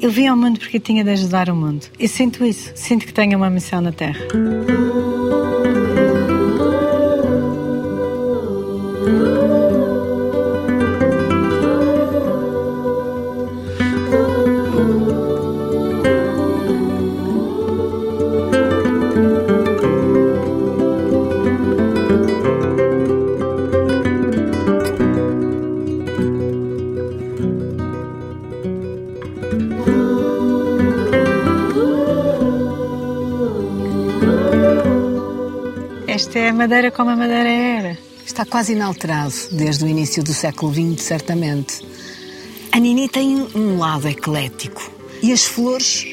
Eu 0.00 0.10
vim 0.10 0.26
ao 0.26 0.36
mundo 0.36 0.60
porque 0.60 0.78
tinha 0.78 1.02
de 1.02 1.10
ajudar 1.10 1.48
o 1.48 1.56
mundo. 1.56 1.86
Eu 1.98 2.08
sinto 2.08 2.44
isso. 2.44 2.70
Sinto 2.74 3.06
que 3.06 3.12
tenho 3.12 3.36
uma 3.36 3.50
missão 3.50 3.80
na 3.80 3.92
Terra. 3.92 4.20
É 36.38 36.48
a 36.50 36.52
Madeira 36.52 36.90
como 36.90 37.10
a 37.10 37.16
Madeira 37.16 37.48
era. 37.48 37.98
Está 38.24 38.44
quase 38.44 38.72
inalterado 38.72 39.32
desde 39.52 39.84
o 39.84 39.88
início 39.88 40.22
do 40.22 40.34
século 40.34 40.72
XX, 40.72 41.02
certamente. 41.02 41.86
A 42.72 42.78
Nini 42.78 43.08
tem 43.08 43.46
um 43.54 43.78
lado 43.78 44.08
eclético 44.08 44.90
e 45.22 45.32
as 45.32 45.44
flores 45.44 46.06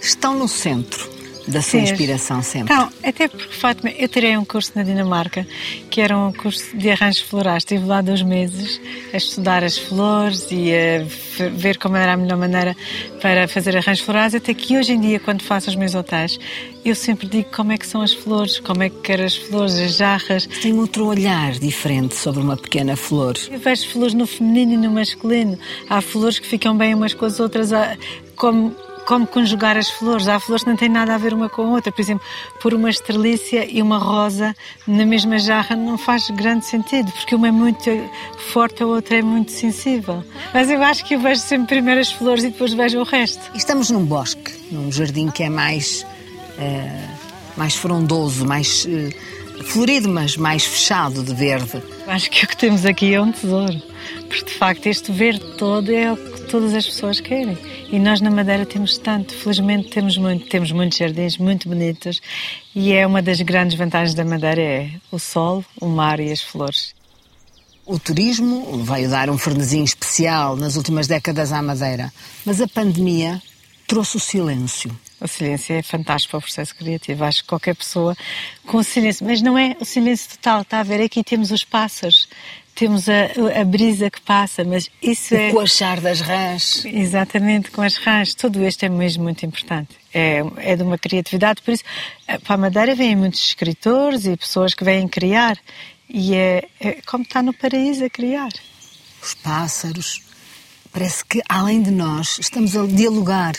estão 0.00 0.36
no 0.36 0.48
centro 0.48 1.17
da 1.48 1.62
sua 1.62 1.80
Sim, 1.80 1.82
inspiração 1.84 2.42
sempre. 2.42 2.72
Então, 2.72 2.88
até 3.02 3.28
porque, 3.28 3.54
Fátima, 3.54 3.90
eu 3.90 4.08
tirei 4.08 4.36
um 4.36 4.44
curso 4.44 4.72
na 4.74 4.82
Dinamarca, 4.82 5.46
que 5.90 6.00
era 6.00 6.16
um 6.16 6.32
curso 6.32 6.76
de 6.76 6.90
arranjos 6.90 7.22
florais. 7.22 7.62
Estive 7.62 7.84
lá 7.84 8.00
dois 8.00 8.22
meses 8.22 8.80
a 9.12 9.16
estudar 9.16 9.64
as 9.64 9.78
flores 9.78 10.46
e 10.50 10.72
a 10.72 11.48
ver 11.50 11.78
como 11.78 11.96
era 11.96 12.12
a 12.12 12.16
melhor 12.16 12.36
maneira 12.36 12.76
para 13.20 13.48
fazer 13.48 13.76
arranjos 13.76 14.04
florais, 14.04 14.34
até 14.34 14.52
que 14.54 14.76
hoje 14.76 14.92
em 14.92 15.00
dia, 15.00 15.18
quando 15.18 15.42
faço 15.42 15.70
os 15.70 15.76
meus 15.76 15.94
hotéis, 15.94 16.38
eu 16.84 16.94
sempre 16.94 17.26
digo 17.26 17.50
como 17.54 17.72
é 17.72 17.78
que 17.78 17.86
são 17.86 18.00
as 18.00 18.12
flores, 18.12 18.58
como 18.60 18.82
é 18.82 18.90
que 18.90 19.00
quero 19.00 19.24
as 19.24 19.36
flores, 19.36 19.78
as 19.78 19.96
jarras. 19.96 20.46
Tem 20.46 20.78
outro 20.78 21.06
olhar 21.06 21.52
diferente 21.52 22.14
sobre 22.14 22.40
uma 22.40 22.56
pequena 22.56 22.96
flor. 22.96 23.34
Eu 23.50 23.58
vejo 23.58 23.88
flores 23.88 24.14
no 24.14 24.26
feminino 24.26 24.74
e 24.74 24.76
no 24.76 24.90
masculino. 24.90 25.58
Há 25.88 26.00
flores 26.00 26.38
que 26.38 26.46
ficam 26.46 26.76
bem 26.76 26.94
umas 26.94 27.14
com 27.14 27.24
as 27.24 27.40
outras, 27.40 27.70
como, 28.36 28.74
como 29.08 29.26
conjugar 29.26 29.78
as 29.78 29.88
flores. 29.88 30.28
Há 30.28 30.38
flores 30.38 30.64
que 30.64 30.68
não 30.68 30.76
têm 30.76 30.90
nada 30.90 31.14
a 31.14 31.18
ver 31.18 31.32
uma 31.32 31.48
com 31.48 31.62
a 31.62 31.64
outra. 31.64 31.90
Por 31.90 32.02
exemplo, 32.02 32.22
pôr 32.60 32.74
uma 32.74 32.90
estrelícia 32.90 33.66
e 33.66 33.80
uma 33.80 33.96
rosa 33.96 34.54
na 34.86 35.06
mesma 35.06 35.38
jarra 35.38 35.74
não 35.74 35.96
faz 35.96 36.28
grande 36.28 36.66
sentido, 36.66 37.10
porque 37.12 37.34
uma 37.34 37.48
é 37.48 37.50
muito 37.50 37.90
forte, 38.52 38.82
a 38.82 38.86
outra 38.86 39.16
é 39.16 39.22
muito 39.22 39.50
sensível. 39.50 40.22
Mas 40.52 40.68
eu 40.68 40.82
acho 40.82 41.06
que 41.06 41.14
eu 41.14 41.20
vejo 41.20 41.40
sempre 41.40 41.76
primeiro 41.76 42.02
as 42.02 42.12
flores 42.12 42.44
e 42.44 42.50
depois 42.50 42.74
vejo 42.74 43.00
o 43.00 43.02
resto. 43.02 43.40
Estamos 43.54 43.90
num 43.90 44.04
bosque, 44.04 44.52
num 44.70 44.92
jardim 44.92 45.30
que 45.30 45.42
é 45.42 45.48
mais, 45.48 46.04
eh, 46.58 47.08
mais 47.56 47.76
frondoso, 47.76 48.44
mais 48.44 48.86
eh, 48.86 49.08
florido, 49.68 50.08
mas 50.08 50.36
mais 50.36 50.64
fechado 50.64 51.22
de 51.22 51.34
verde. 51.34 51.82
Acho 52.06 52.30
que 52.30 52.44
o 52.44 52.48
que 52.48 52.56
temos 52.56 52.84
aqui 52.86 53.12
é 53.12 53.20
um 53.20 53.30
tesouro, 53.30 53.82
porque 54.26 54.44
de 54.44 54.52
facto 54.52 54.86
este 54.86 55.12
verde 55.12 55.44
todo 55.58 55.92
é 55.92 56.12
o 56.12 56.16
que 56.16 56.42
todas 56.42 56.74
as 56.74 56.86
pessoas 56.86 57.20
querem. 57.20 57.56
E 57.90 57.98
nós 57.98 58.20
na 58.20 58.30
Madeira 58.30 58.64
temos 58.64 58.96
tanto, 58.98 59.34
felizmente 59.34 59.90
temos 59.90 60.16
muito, 60.16 60.48
temos 60.48 60.72
muitos 60.72 60.98
jardins 60.98 61.36
muito 61.36 61.68
bonitos 61.68 62.20
e 62.74 62.92
é 62.92 63.06
uma 63.06 63.20
das 63.20 63.40
grandes 63.42 63.76
vantagens 63.76 64.14
da 64.14 64.24
Madeira 64.24 64.62
é 64.62 64.90
o 65.12 65.18
sol, 65.18 65.64
o 65.80 65.86
mar 65.86 66.18
e 66.18 66.32
as 66.32 66.40
flores. 66.40 66.94
O 67.84 67.98
turismo 67.98 68.82
veio 68.84 69.08
dar 69.08 69.30
um 69.30 69.38
fornezinho 69.38 69.84
especial 69.84 70.56
nas 70.56 70.76
últimas 70.76 71.06
décadas 71.06 71.52
à 71.52 71.62
Madeira, 71.62 72.12
mas 72.44 72.60
a 72.60 72.68
pandemia 72.68 73.40
trouxe 73.86 74.16
o 74.16 74.20
silêncio. 74.20 74.90
O 75.20 75.26
silêncio 75.26 75.74
é 75.74 75.82
fantástico 75.82 76.32
para 76.32 76.38
o 76.38 76.42
processo 76.42 76.74
criativo. 76.74 77.24
Acho 77.24 77.42
que 77.42 77.48
qualquer 77.48 77.74
pessoa 77.74 78.16
com 78.66 78.78
o 78.78 78.84
silêncio, 78.84 79.26
mas 79.26 79.42
não 79.42 79.58
é 79.58 79.76
o 79.80 79.84
silêncio 79.84 80.30
total, 80.30 80.62
está 80.62 80.80
a 80.80 80.82
ver? 80.82 81.02
Aqui 81.02 81.24
temos 81.24 81.50
os 81.50 81.64
pássaros, 81.64 82.28
temos 82.74 83.08
a, 83.08 83.60
a 83.60 83.64
brisa 83.64 84.08
que 84.08 84.20
passa, 84.20 84.62
mas 84.62 84.88
isso 85.02 85.34
é. 85.34 85.48
O 85.48 85.54
coachar 85.54 86.00
das 86.00 86.20
rãs. 86.20 86.84
Exatamente, 86.84 87.72
com 87.72 87.82
as 87.82 87.96
rãs. 87.96 88.34
Tudo 88.34 88.64
isto 88.64 88.84
é 88.84 88.88
mesmo 88.88 89.24
muito 89.24 89.44
importante. 89.44 89.96
É, 90.14 90.44
é 90.58 90.76
de 90.76 90.84
uma 90.84 90.96
criatividade. 90.96 91.60
Por 91.62 91.72
isso, 91.72 91.82
eh, 92.28 92.38
para 92.38 92.54
a 92.54 92.58
Madeira 92.58 92.94
vêm 92.94 93.16
muitos 93.16 93.44
escritores 93.44 94.24
e 94.26 94.36
pessoas 94.36 94.74
que 94.74 94.84
vêm 94.84 95.08
criar. 95.08 95.58
E 96.08 96.36
é, 96.36 96.68
é 96.78 96.92
como 97.04 97.24
estar 97.24 97.42
no 97.42 97.52
paraíso 97.52 98.04
a 98.04 98.08
criar. 98.08 98.50
os 99.20 99.34
pássaros. 99.34 100.22
Parece 100.92 101.24
que, 101.24 101.42
além 101.48 101.82
de 101.82 101.90
nós, 101.90 102.38
estamos 102.38 102.76
a 102.76 102.86
dialogar 102.86 103.54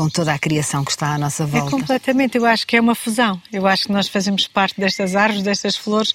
com 0.00 0.08
toda 0.08 0.32
a 0.32 0.38
criação 0.38 0.82
que 0.82 0.90
está 0.92 1.14
à 1.14 1.18
nossa 1.18 1.42
É 1.42 1.46
volta. 1.46 1.70
completamente, 1.70 2.38
eu 2.38 2.46
acho 2.46 2.66
que 2.66 2.74
é 2.76 2.80
uma 2.80 2.94
fusão. 2.94 3.40
Eu 3.52 3.66
acho 3.66 3.84
que 3.84 3.92
nós 3.92 4.08
fazemos 4.08 4.46
parte 4.46 4.80
destas 4.80 5.14
árvores, 5.14 5.42
destas 5.42 5.76
flores. 5.76 6.14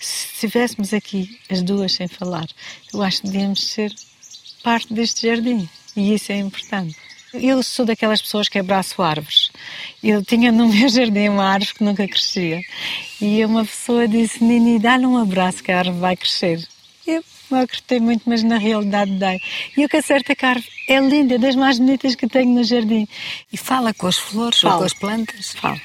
Se 0.00 0.28
estivéssemos 0.34 0.94
aqui 0.94 1.38
as 1.50 1.62
duas 1.62 1.92
sem 1.92 2.08
falar, 2.08 2.46
eu 2.94 3.02
acho 3.02 3.20
que 3.20 3.26
devíamos 3.28 3.62
ser 3.62 3.92
parte 4.64 4.92
deste 4.94 5.26
jardim. 5.26 5.68
E 5.94 6.14
isso 6.14 6.32
é 6.32 6.36
importante. 6.38 6.96
Eu 7.34 7.62
sou 7.62 7.84
daquelas 7.84 8.22
pessoas 8.22 8.48
que 8.48 8.58
abraço 8.58 9.02
árvores. 9.02 9.50
Eu 10.02 10.24
tinha 10.24 10.50
no 10.50 10.66
meu 10.68 10.88
jardim 10.88 11.28
uma 11.28 11.44
árvore 11.44 11.74
que 11.74 11.84
nunca 11.84 12.08
crescia. 12.08 12.60
E 13.20 13.44
uma 13.44 13.64
pessoa 13.66 14.08
disse: 14.08 14.42
Nini, 14.42 14.78
dá-lhe 14.78 15.04
um 15.06 15.18
abraço 15.18 15.62
que 15.62 15.70
a 15.70 15.78
árvore 15.78 15.98
vai 16.00 16.16
crescer. 16.16 16.66
Eu 17.06 17.22
não 17.50 17.60
acreditei 17.60 18.00
muito, 18.00 18.22
mas 18.26 18.42
na 18.42 18.58
realidade 18.58 19.12
dei. 19.12 19.40
E 19.76 19.84
o 19.84 19.88
que 19.88 19.96
acerta 19.96 20.32
é 20.32 20.34
que 20.34 20.44
a 20.44 20.50
árvore 20.50 20.70
é 20.88 21.00
linda, 21.00 21.34
é 21.34 21.38
das 21.38 21.54
mais 21.54 21.78
bonitas 21.78 22.14
que 22.14 22.26
tenho 22.26 22.54
no 22.54 22.64
jardim. 22.64 23.06
E 23.52 23.56
fala 23.56 23.92
com 23.94 24.06
as 24.06 24.18
flores 24.18 24.62
ou 24.64 24.78
com 24.78 24.84
as 24.84 24.94
plantas. 24.94 25.52
Falo. 25.52 25.80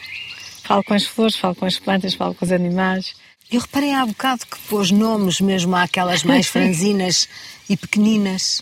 Falo 0.64 0.84
com 0.84 0.94
as 0.94 1.06
flores, 1.06 1.36
falo 1.36 1.56
com 1.56 1.66
as 1.66 1.78
plantas, 1.78 2.14
falo 2.16 2.34
com 2.34 2.44
os 2.44 2.52
animais. 2.52 3.16
Eu 3.52 3.62
reparei 3.62 3.94
há 3.94 4.06
bocado 4.06 4.46
que 4.46 4.60
pôs 4.68 4.90
nomes 4.92 5.40
mesmo 5.40 5.76
àquelas 5.76 6.24
mais 6.24 6.48
franzinas 6.50 7.30
e 7.70 7.78
pequeninas. 7.78 8.62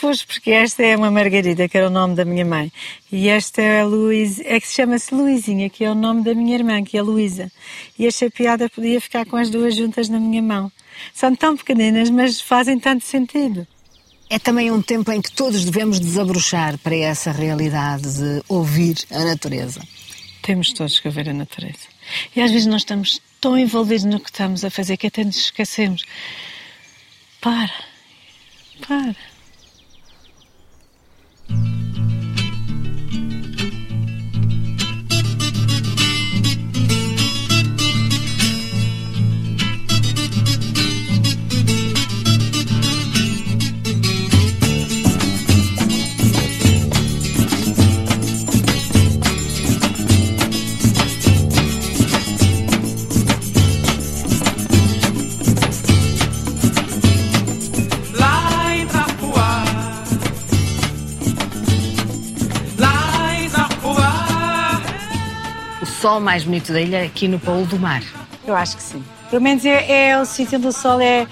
Pois, 0.00 0.24
porque 0.24 0.50
esta 0.50 0.82
é 0.82 0.96
uma 0.96 1.10
Margarida, 1.10 1.68
que 1.68 1.76
era 1.76 1.86
o 1.86 1.90
nome 1.90 2.14
da 2.14 2.24
minha 2.24 2.44
mãe. 2.44 2.72
E 3.10 3.28
esta 3.28 3.62
é 3.62 3.82
a 3.82 3.84
Luís, 3.84 4.40
é 4.40 4.58
que 4.58 4.66
se 4.66 4.74
chama-se 4.74 5.14
Luizinha, 5.14 5.70
que 5.70 5.84
é 5.84 5.90
o 5.90 5.94
nome 5.94 6.22
da 6.22 6.34
minha 6.34 6.54
irmã, 6.54 6.82
que 6.82 6.96
é 6.96 7.00
a 7.00 7.02
Luísa. 7.02 7.52
E 7.98 8.06
esta 8.06 8.28
piada 8.30 8.68
podia 8.68 9.00
ficar 9.00 9.26
com 9.26 9.36
as 9.36 9.50
duas 9.50 9.76
juntas 9.76 10.08
na 10.08 10.18
minha 10.18 10.42
mão. 10.42 10.72
São 11.14 11.34
tão 11.36 11.56
pequeninas, 11.56 12.10
mas 12.10 12.40
fazem 12.40 12.78
tanto 12.80 13.04
sentido. 13.04 13.66
É 14.28 14.38
também 14.38 14.70
um 14.70 14.80
tempo 14.80 15.12
em 15.12 15.20
que 15.20 15.30
todos 15.30 15.64
devemos 15.64 16.00
desabrochar 16.00 16.78
para 16.78 16.96
essa 16.96 17.30
realidade 17.30 18.16
de 18.16 18.42
ouvir 18.48 18.96
a 19.10 19.24
natureza. 19.24 19.82
Temos 20.40 20.72
todos 20.72 20.98
que 20.98 21.08
ver 21.10 21.28
a 21.28 21.34
natureza. 21.34 21.91
E 22.34 22.40
às 22.40 22.50
vezes 22.50 22.66
nós 22.66 22.82
estamos 22.82 23.20
tão 23.40 23.58
envolvidos 23.58 24.04
no 24.04 24.20
que 24.20 24.30
estamos 24.30 24.64
a 24.64 24.70
fazer 24.70 24.96
que 24.96 25.06
até 25.06 25.24
nos 25.24 25.36
esquecemos. 25.36 26.04
Para. 27.40 27.72
Para. 28.86 29.16
Sol 66.02 66.18
mais 66.18 66.42
bonito 66.42 66.72
da 66.72 66.80
ilha 66.80 66.96
é 66.96 67.06
aqui 67.06 67.28
no 67.28 67.38
Paulo 67.38 67.64
do 67.64 67.78
Mar. 67.78 68.02
Eu 68.44 68.56
acho 68.56 68.76
que 68.76 68.82
sim. 68.82 69.04
Pelo 69.30 69.40
menos 69.40 69.64
é, 69.64 70.08
é 70.08 70.20
o 70.20 70.24
sítio 70.24 70.58
onde 70.58 70.66
o 70.66 70.72
sol 70.72 71.00
é, 71.00 71.28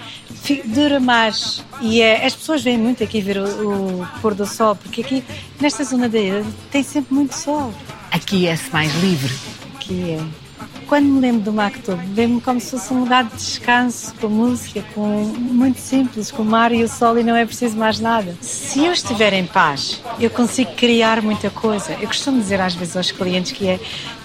dura 0.63 0.97
mais. 0.97 1.61
E 1.81 2.01
é, 2.01 2.25
as 2.25 2.33
pessoas 2.33 2.63
vêm 2.63 2.77
muito 2.77 3.03
aqui 3.03 3.19
ver 3.19 3.37
o, 3.37 4.01
o 4.01 4.07
pôr 4.21 4.33
do 4.33 4.45
sol, 4.45 4.73
porque 4.77 5.01
aqui, 5.01 5.25
nesta 5.59 5.83
zona 5.83 6.07
da 6.07 6.17
ilha, 6.17 6.45
tem 6.71 6.83
sempre 6.83 7.13
muito 7.13 7.35
sol. 7.35 7.73
Aqui 8.11 8.47
é-se 8.47 8.71
mais 8.71 8.93
livre. 9.01 9.33
Que 9.81 10.11
é. 10.11 10.41
Quando 10.87 11.05
me 11.05 11.19
lembro 11.19 11.41
do 11.41 11.51
Mactub, 11.53 11.99
vem-me 12.13 12.39
como 12.39 12.59
se 12.61 12.71
fosse 12.71 12.93
um 12.93 13.01
lugar 13.01 13.25
de 13.25 13.35
descanso, 13.35 14.13
com 14.21 14.27
música, 14.27 14.83
com 14.93 15.23
muito 15.37 15.79
simples, 15.79 16.31
com 16.31 16.43
o 16.43 16.45
mar 16.45 16.71
e 16.71 16.83
o 16.83 16.87
sol 16.87 17.17
e 17.17 17.23
não 17.23 17.35
é 17.35 17.45
preciso 17.45 17.77
mais 17.77 17.99
nada. 17.99 18.35
Se 18.41 18.85
eu 18.85 18.93
estiver 18.93 19.33
em 19.33 19.45
paz, 19.45 20.01
eu 20.19 20.29
consigo 20.29 20.71
criar 20.75 21.21
muita 21.21 21.49
coisa. 21.49 21.93
Eu 21.93 22.07
costumo 22.07 22.39
dizer 22.39 22.59
às 22.61 22.73
vezes 22.73 22.95
aos 22.95 23.11
clientes 23.11 23.51
que 23.53 23.67
é 23.67 23.79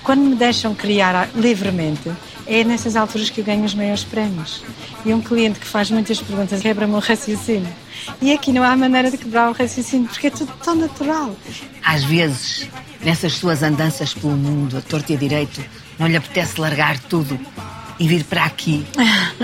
quando 0.06 0.20
me 0.20 0.36
deixam 0.36 0.72
criar 0.72 1.28
livremente, 1.34 2.12
é 2.46 2.62
nessas 2.62 2.94
alturas 2.94 3.28
que 3.28 3.40
eu 3.40 3.44
ganho 3.44 3.64
os 3.64 3.74
maiores 3.74 4.04
prémios. 4.04 4.62
E 5.04 5.12
um 5.12 5.20
cliente 5.20 5.58
que 5.58 5.66
faz 5.66 5.90
muitas 5.90 6.22
perguntas 6.22 6.62
quebra-me 6.62 6.94
o 6.94 7.00
raciocínio. 7.00 7.68
E 8.22 8.32
aqui 8.32 8.52
não 8.52 8.62
há 8.62 8.76
maneira 8.76 9.10
de 9.10 9.18
quebrar 9.18 9.50
o 9.50 9.52
raciocínio, 9.52 10.08
porque 10.08 10.28
é 10.28 10.30
tudo 10.30 10.52
tão 10.62 10.76
natural. 10.76 11.34
Às 11.84 12.04
vezes, 12.04 12.68
nessas 13.02 13.32
suas 13.32 13.64
andanças 13.64 14.14
pelo 14.14 14.36
mundo, 14.36 14.78
a 14.78 14.80
torto 14.80 15.10
e 15.10 15.16
a 15.16 15.18
direito, 15.18 15.60
não 15.98 16.06
lhe 16.06 16.16
apetece 16.16 16.60
largar 16.60 17.00
tudo 17.00 17.36
e 17.98 18.06
vir 18.06 18.22
para 18.22 18.44
aqui. 18.44 18.86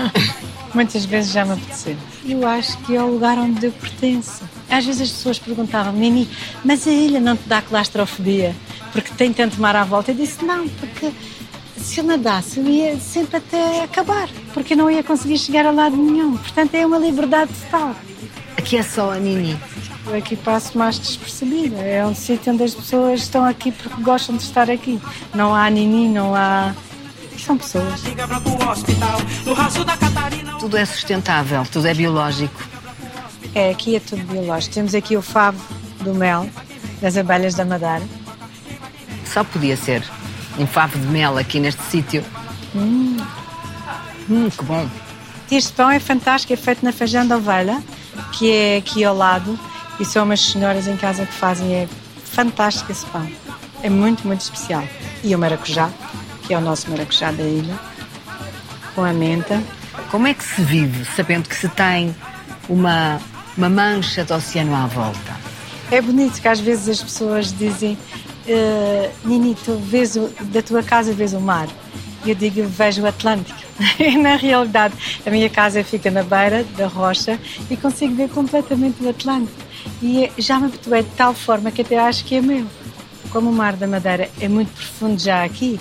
Muitas 0.73 1.03
vezes 1.03 1.33
já 1.33 1.43
me 1.43 1.51
apeteceu. 1.51 1.97
Eu 2.25 2.47
acho 2.47 2.77
que 2.79 2.95
é 2.95 3.03
o 3.03 3.07
lugar 3.07 3.37
onde 3.37 3.65
eu 3.65 3.71
pertenço. 3.71 4.43
Às 4.69 4.85
vezes 4.85 5.01
as 5.01 5.11
pessoas 5.11 5.39
perguntavam, 5.39 5.91
Nini, 5.93 6.29
mas 6.63 6.87
a 6.87 6.91
ilha 6.91 7.19
não 7.19 7.35
te 7.35 7.47
dá 7.47 7.61
claustrofobia? 7.61 8.55
Porque 8.91 9.11
tem 9.15 9.33
tanto 9.33 9.59
mar 9.59 9.75
à 9.75 9.83
volta. 9.83 10.11
Eu 10.11 10.15
disse, 10.15 10.43
não, 10.45 10.67
porque 10.67 11.11
se 11.77 11.99
eu 11.99 12.03
nadasse, 12.05 12.59
eu 12.59 12.65
ia 12.65 12.97
sempre 12.97 13.37
até 13.37 13.83
acabar, 13.83 14.29
porque 14.53 14.73
eu 14.73 14.77
não 14.77 14.89
ia 14.89 15.03
conseguir 15.03 15.37
chegar 15.37 15.65
a 15.65 15.71
lado 15.71 15.97
nenhum. 15.97 16.37
Portanto, 16.37 16.73
é 16.75 16.85
uma 16.85 16.97
liberdade 16.97 17.51
total. 17.65 17.95
Aqui 18.57 18.77
é 18.77 18.83
só 18.83 19.11
a 19.11 19.17
Nini. 19.17 19.59
Eu 20.05 20.15
aqui 20.15 20.35
passo 20.35 20.77
mais 20.77 20.99
despercebida. 20.99 21.77
É 21.77 22.05
um 22.05 22.13
sítio 22.13 22.53
onde 22.53 22.63
as 22.63 22.73
pessoas 22.73 23.21
estão 23.21 23.43
aqui 23.45 23.71
porque 23.71 24.01
gostam 24.01 24.35
de 24.35 24.43
estar 24.43 24.69
aqui. 24.69 24.99
Não 25.33 25.55
há 25.55 25.69
nini, 25.69 26.09
não 26.09 26.35
há 26.35 26.73
São 27.45 27.57
pessoas. 27.57 28.01
Tudo 30.59 30.77
é 30.77 30.85
sustentável, 30.85 31.63
tudo 31.71 31.87
é 31.87 31.93
biológico. 31.93 32.61
É, 33.53 33.71
aqui 33.71 33.95
é 33.95 33.99
tudo 33.99 34.23
biológico. 34.23 34.73
Temos 34.73 34.95
aqui 34.95 35.17
o 35.17 35.21
favo 35.21 35.61
do 36.01 36.13
mel, 36.13 36.49
das 37.01 37.17
abelhas 37.17 37.53
da 37.53 37.65
Madeira. 37.65 38.01
Só 39.25 39.43
podia 39.43 39.75
ser 39.75 40.03
um 40.57 40.65
favo 40.65 40.97
de 40.97 41.07
mel 41.07 41.37
aqui 41.37 41.59
neste 41.59 41.81
sítio. 41.83 42.23
Hum, 44.29 44.49
que 44.49 44.63
bom. 44.63 44.87
Este 45.51 45.73
pão 45.73 45.91
é 45.91 45.99
fantástico, 45.99 46.53
é 46.53 46.55
feito 46.55 46.83
na 46.83 46.91
feijão 46.91 47.27
da 47.27 47.35
ovelha, 47.37 47.83
que 48.31 48.51
é 48.51 48.77
aqui 48.77 49.03
ao 49.03 49.15
lado. 49.15 49.59
E 49.99 50.05
são 50.05 50.23
umas 50.23 50.39
senhoras 50.39 50.87
em 50.87 50.95
casa 50.95 51.25
que 51.25 51.33
fazem. 51.33 51.73
É 51.73 51.87
fantástico 52.23 52.91
esse 52.91 53.05
pão. 53.07 53.29
É 53.83 53.89
muito, 53.89 54.25
muito 54.25 54.41
especial. 54.41 54.83
E 55.23 55.35
o 55.35 55.39
maracujá, 55.39 55.91
que 56.45 56.53
é 56.53 56.57
o 56.57 56.61
nosso 56.61 56.89
maracujá 56.89 57.31
da 57.31 57.43
ilha, 57.43 57.77
com 58.95 59.03
a 59.03 59.13
menta. 59.13 59.61
Como 60.09 60.27
é 60.27 60.33
que 60.33 60.43
se 60.43 60.61
vive 60.61 61.05
sabendo 61.15 61.47
que 61.49 61.55
se 61.55 61.67
tem 61.69 62.15
uma, 62.69 63.19
uma 63.57 63.69
mancha 63.69 64.23
de 64.23 64.33
oceano 64.33 64.75
à 64.75 64.85
volta? 64.87 65.35
É 65.91 66.01
bonito 66.01 66.41
que 66.41 66.47
às 66.47 66.59
vezes 66.59 66.89
as 66.89 67.03
pessoas 67.03 67.53
dizem 67.53 67.97
eh, 68.47 69.11
Nini, 69.23 69.55
tu 69.55 69.77
vês 69.77 70.15
o, 70.15 70.29
da 70.41 70.61
tua 70.61 70.83
casa 70.83 71.13
vês 71.13 71.33
o 71.33 71.39
mar. 71.39 71.67
Eu 72.25 72.35
digo, 72.35 72.63
vejo 72.67 73.01
o 73.01 73.07
Atlântico. 73.07 73.59
E 73.99 74.17
na 74.17 74.35
realidade, 74.35 74.93
a 75.25 75.29
minha 75.29 75.49
casa 75.49 75.83
fica 75.83 76.09
na 76.11 76.23
beira 76.23 76.63
da 76.77 76.87
rocha 76.87 77.39
e 77.69 77.75
consigo 77.75 78.15
ver 78.15 78.29
completamente 78.29 79.03
o 79.03 79.09
Atlântico. 79.09 79.57
E 80.01 80.25
é- 80.25 80.31
já 80.37 80.59
me 80.59 80.65
habituei 80.67 81.03
de 81.03 81.09
tal 81.11 81.33
forma 81.33 81.71
que 81.71 81.81
até 81.81 81.97
acho 81.97 82.23
que 82.23 82.35
é 82.35 82.41
meu. 82.41 82.65
Como 83.31 83.49
o 83.49 83.53
mar 83.53 83.73
da 83.73 83.87
Madeira 83.87 84.29
é 84.39 84.47
muito 84.47 84.71
profundo 84.73 85.19
já 85.19 85.43
aqui, 85.43 85.79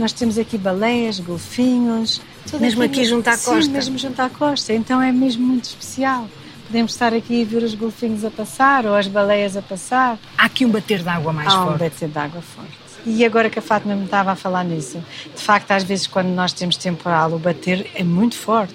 nós 0.00 0.12
temos 0.12 0.38
aqui 0.38 0.56
baleias, 0.58 1.18
golfinhos. 1.20 2.20
tudo 2.50 2.60
Mesmo 2.60 2.82
aqui 2.82 3.04
junto 3.04 3.28
à 3.28 3.36
Sim, 3.36 3.50
costa? 3.50 3.70
mesmo 3.72 3.98
junto 3.98 4.20
à 4.20 4.28
costa. 4.28 4.72
Então 4.72 5.00
é 5.02 5.12
mesmo 5.12 5.46
muito 5.46 5.64
especial. 5.64 6.28
Podemos 6.66 6.92
estar 6.92 7.12
aqui 7.12 7.42
e 7.42 7.44
ver 7.44 7.62
os 7.62 7.74
golfinhos 7.74 8.24
a 8.24 8.30
passar 8.30 8.86
ou 8.86 8.94
as 8.94 9.06
baleias 9.06 9.56
a 9.56 9.62
passar. 9.62 10.18
Há 10.38 10.46
aqui 10.46 10.64
um 10.64 10.70
bater 10.70 11.02
de 11.02 11.08
água 11.08 11.32
mais 11.32 11.52
Há 11.52 11.60
um 11.62 11.66
forte. 11.66 11.78
bater 11.80 12.08
de 12.08 12.18
água 12.18 12.40
forte. 12.40 12.70
E 13.04 13.24
agora 13.24 13.50
que 13.50 13.58
a 13.58 13.62
Fátima 13.62 13.94
me 13.96 14.04
estava 14.04 14.30
a 14.32 14.36
falar 14.36 14.64
nisso, 14.64 15.02
de 15.34 15.42
facto, 15.42 15.72
às 15.72 15.82
vezes, 15.82 16.06
quando 16.06 16.28
nós 16.28 16.52
temos 16.52 16.76
temporal, 16.76 17.32
o 17.32 17.38
bater 17.38 17.90
é 17.94 18.04
muito 18.04 18.36
forte. 18.36 18.74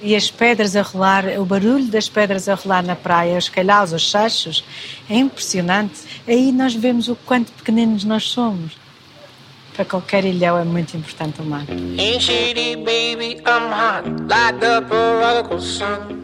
E 0.00 0.14
as 0.14 0.30
pedras 0.30 0.76
a 0.76 0.82
rolar, 0.82 1.24
o 1.38 1.44
barulho 1.44 1.86
das 1.86 2.08
pedras 2.08 2.48
a 2.48 2.54
rolar 2.54 2.84
na 2.84 2.94
praia, 2.94 3.36
os 3.36 3.48
calhaus, 3.48 3.92
os 3.92 4.08
sachos, 4.10 4.62
é 5.10 5.16
impressionante. 5.16 5.94
Aí 6.28 6.52
nós 6.52 6.74
vemos 6.74 7.08
o 7.08 7.16
quanto 7.16 7.50
pequeninos 7.52 8.04
nós 8.04 8.24
somos. 8.24 8.72
Para 9.76 9.84
qualquer 9.84 10.24
ilhéu 10.24 10.56
é 10.56 10.64
muito 10.64 10.96
importante 10.96 11.42
o 11.42 11.44
mar. 11.44 11.66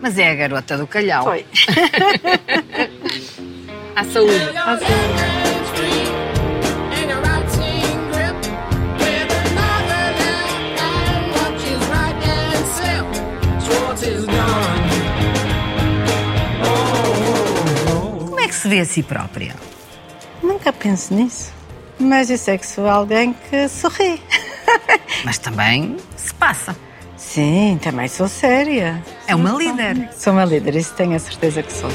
Mas 0.01 0.19
é 0.19 0.31
a 0.31 0.35
garota 0.35 0.79
do 0.79 0.87
calhau. 0.87 1.25
Foi. 1.25 1.45
À 3.95 4.05
saúde. 4.05 4.33
Como 18.25 18.41
é 18.41 18.49
que 18.49 18.55
se 18.55 18.67
vê 18.67 18.81
a 18.81 18.85
si 18.87 19.03
própria? 19.03 19.55
Nunca 20.43 20.73
penso 20.73 21.13
nisso. 21.13 21.53
Mas 22.03 22.31
eu 22.31 22.37
sei 22.37 22.59
que 22.59 22.67
sou 22.67 22.89
alguém 22.89 23.33
que 23.33 23.69
sorri. 23.69 24.21
Mas 25.25 25.39
também 25.39 25.97
se 26.17 26.35
passa. 26.35 26.77
Sim, 27.17 27.79
também 27.81 28.09
sou 28.09 28.27
séria. 28.27 29.01
É 29.29 29.37
uma 29.37 29.51
líder. 29.53 30.11
Sou 30.13 30.33
uma 30.33 30.45
líder, 30.45 30.75
isso 30.75 30.93
tenho 30.95 31.15
a 31.15 31.19
certeza 31.21 31.63
que 31.63 31.73
sou. 31.73 31.89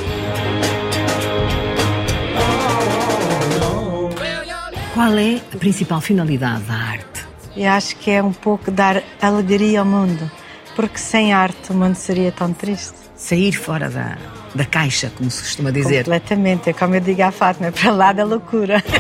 Qual 4.93 5.18
é 5.18 5.41
a 5.53 5.58
principal 5.58 5.99
finalidade 5.99 6.64
da 6.64 6.74
arte? 6.74 7.28
E 7.55 7.66
acho 7.66 7.97
que 7.97 8.10
é 8.10 8.24
um 8.24 8.32
pouco 8.32 8.72
dar 8.72 9.03
alegria 9.22 9.82
ao 9.82 9.86
mundo, 9.86 10.32
porque 10.76 10.97
sem 10.97 11.34
arte 11.34 11.72
o 11.72 11.76
mundo 11.76 11.95
seria 11.95 12.32
tão 12.32 12.53
triste. 12.53 12.95
Sair 13.16 13.51
fora 13.51 13.89
da, 13.89 14.18
da 14.56 14.66
caixa, 14.66 15.12
como 15.16 15.30
se 15.30 15.41
costuma 15.41 15.72
dizer. 15.72 16.06
Completamente, 16.06 16.70
é 16.70 16.74
como 16.74 16.95
eu 16.95 17.02
digo 17.02 17.22
à 17.22 17.32
Fátima, 17.32 17.72
para 17.72 17.91
lá 17.91 18.14
da 18.14 18.24
loucura. 18.24 18.84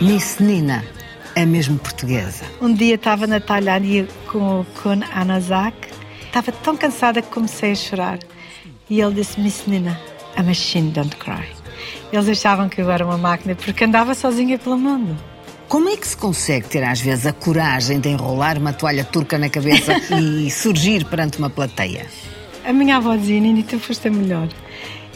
Miss 0.00 0.38
Nina 0.38 0.84
é 1.34 1.44
mesmo 1.44 1.78
portuguesa. 1.78 2.44
Um 2.60 2.72
dia 2.72 2.94
estava 2.94 3.26
na 3.26 3.40
talharia 3.40 4.06
com 4.30 4.60
o 4.60 4.64
Kun 4.64 5.00
Anazak, 5.12 5.74
estava 6.26 6.52
tão 6.52 6.76
cansada 6.76 7.20
que 7.20 7.28
comecei 7.28 7.72
a 7.72 7.74
chorar. 7.74 8.18
E 8.88 9.00
ele 9.00 9.14
disse: 9.14 9.40
Miss 9.40 9.66
Nina, 9.66 9.98
a 10.36 10.42
machine 10.42 10.90
don't 10.90 11.16
cry. 11.16 11.48
Eles 12.12 12.28
achavam 12.28 12.68
que 12.68 12.80
eu 12.80 12.90
era 12.90 13.04
uma 13.04 13.18
máquina 13.18 13.54
porque 13.56 13.84
andava 13.84 14.14
sozinha 14.14 14.58
pelo 14.58 14.78
mundo. 14.78 15.16
Como 15.68 15.88
é 15.88 15.96
que 15.96 16.06
se 16.06 16.16
consegue 16.16 16.68
ter 16.68 16.84
às 16.84 17.00
vezes 17.00 17.26
a 17.26 17.32
coragem 17.32 17.98
de 17.98 18.08
enrolar 18.08 18.56
uma 18.56 18.72
toalha 18.72 19.04
turca 19.04 19.36
na 19.36 19.48
cabeça 19.48 19.94
e 20.20 20.48
surgir 20.50 21.04
perante 21.04 21.38
uma 21.38 21.50
plateia? 21.50 22.06
A 22.64 22.72
minha 22.72 22.96
avó 22.96 23.16
dizia, 23.16 23.40
Nini, 23.40 23.62
tu 23.64 23.78
foste 23.78 24.08
a 24.08 24.10
melhor. 24.10 24.48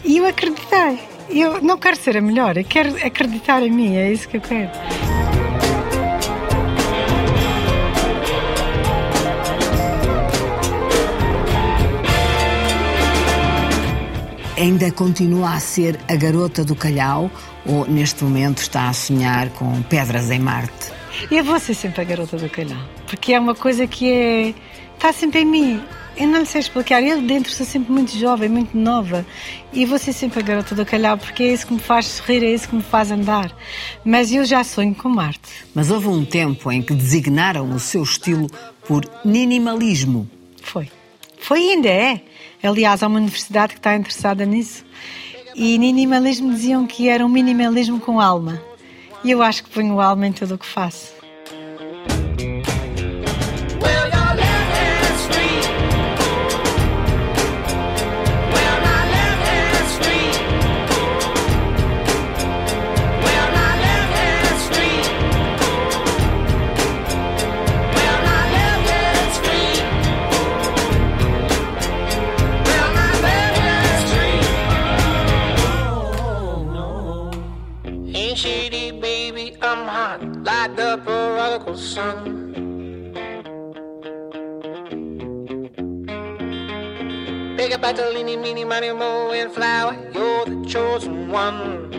E 0.04 0.16
eu 0.16 0.26
acreditei. 0.26 0.98
Eu 1.28 1.62
não 1.62 1.78
quero 1.78 1.96
ser 1.96 2.16
a 2.16 2.20
melhor, 2.20 2.56
eu 2.56 2.64
quero 2.64 2.96
acreditar 3.06 3.62
em 3.62 3.70
mim, 3.70 3.96
é 3.96 4.12
isso 4.12 4.28
que 4.28 4.38
eu 4.38 4.40
quero. 4.40 4.70
Ainda 14.60 14.92
continua 14.92 15.54
a 15.54 15.58
ser 15.58 15.98
a 16.06 16.14
garota 16.14 16.62
do 16.62 16.76
calhau 16.76 17.30
ou 17.64 17.88
neste 17.88 18.22
momento 18.22 18.58
está 18.58 18.90
a 18.90 18.92
sonhar 18.92 19.48
com 19.48 19.80
pedras 19.84 20.30
em 20.30 20.38
Marte? 20.38 20.92
Eu 21.30 21.42
vou 21.42 21.58
ser 21.58 21.72
sempre 21.72 22.02
a 22.02 22.04
garota 22.04 22.36
do 22.36 22.46
calhau, 22.50 22.76
porque 23.06 23.32
é 23.32 23.40
uma 23.40 23.54
coisa 23.54 23.86
que 23.86 24.12
é. 24.12 24.54
está 24.94 25.14
sempre 25.14 25.40
em 25.40 25.44
mim. 25.46 25.82
Eu 26.14 26.28
não 26.28 26.44
sei 26.44 26.60
explicar. 26.60 27.02
Eu 27.02 27.22
dentro 27.22 27.50
sou 27.50 27.64
sempre 27.64 27.90
muito 27.90 28.14
jovem, 28.14 28.50
muito 28.50 28.76
nova. 28.76 29.24
E 29.72 29.86
vou 29.86 29.98
ser 29.98 30.12
sempre 30.12 30.40
a 30.40 30.42
garota 30.42 30.74
do 30.74 30.84
calhau, 30.84 31.16
porque 31.16 31.42
é 31.42 31.54
isso 31.54 31.66
que 31.66 31.72
me 31.72 31.80
faz 31.80 32.04
sorrir, 32.04 32.44
é 32.44 32.52
isso 32.52 32.68
que 32.68 32.76
me 32.76 32.82
faz 32.82 33.10
andar. 33.10 33.50
Mas 34.04 34.30
eu 34.30 34.44
já 34.44 34.62
sonho 34.62 34.94
com 34.94 35.08
Marte. 35.08 35.40
Mas 35.74 35.90
houve 35.90 36.08
um 36.08 36.22
tempo 36.22 36.70
em 36.70 36.82
que 36.82 36.92
designaram 36.92 37.70
o 37.70 37.80
seu 37.80 38.02
estilo 38.02 38.46
por 38.86 39.06
minimalismo. 39.24 40.28
Foi. 40.62 40.99
Foi 41.40 41.58
ainda 41.60 41.88
é. 41.88 42.22
Aliás, 42.62 43.02
há 43.02 43.06
uma 43.06 43.18
universidade 43.18 43.72
que 43.72 43.78
está 43.78 43.94
interessada 43.96 44.44
nisso. 44.44 44.84
E 45.54 45.78
minimalismo 45.78 46.52
diziam 46.52 46.86
que 46.86 47.08
era 47.08 47.24
um 47.24 47.28
minimalismo 47.28 47.98
com 47.98 48.20
alma. 48.20 48.62
E 49.24 49.30
eu 49.30 49.42
acho 49.42 49.64
que 49.64 49.70
ponho 49.70 50.00
alma 50.00 50.26
em 50.26 50.32
tudo 50.32 50.54
o 50.54 50.58
que 50.58 50.66
faço. 50.66 51.19
animal 88.82 89.30
and 89.32 89.52
flower, 89.52 89.94
you're 90.14 90.46
the 90.46 90.64
chosen 90.66 91.28
one. 91.28 91.89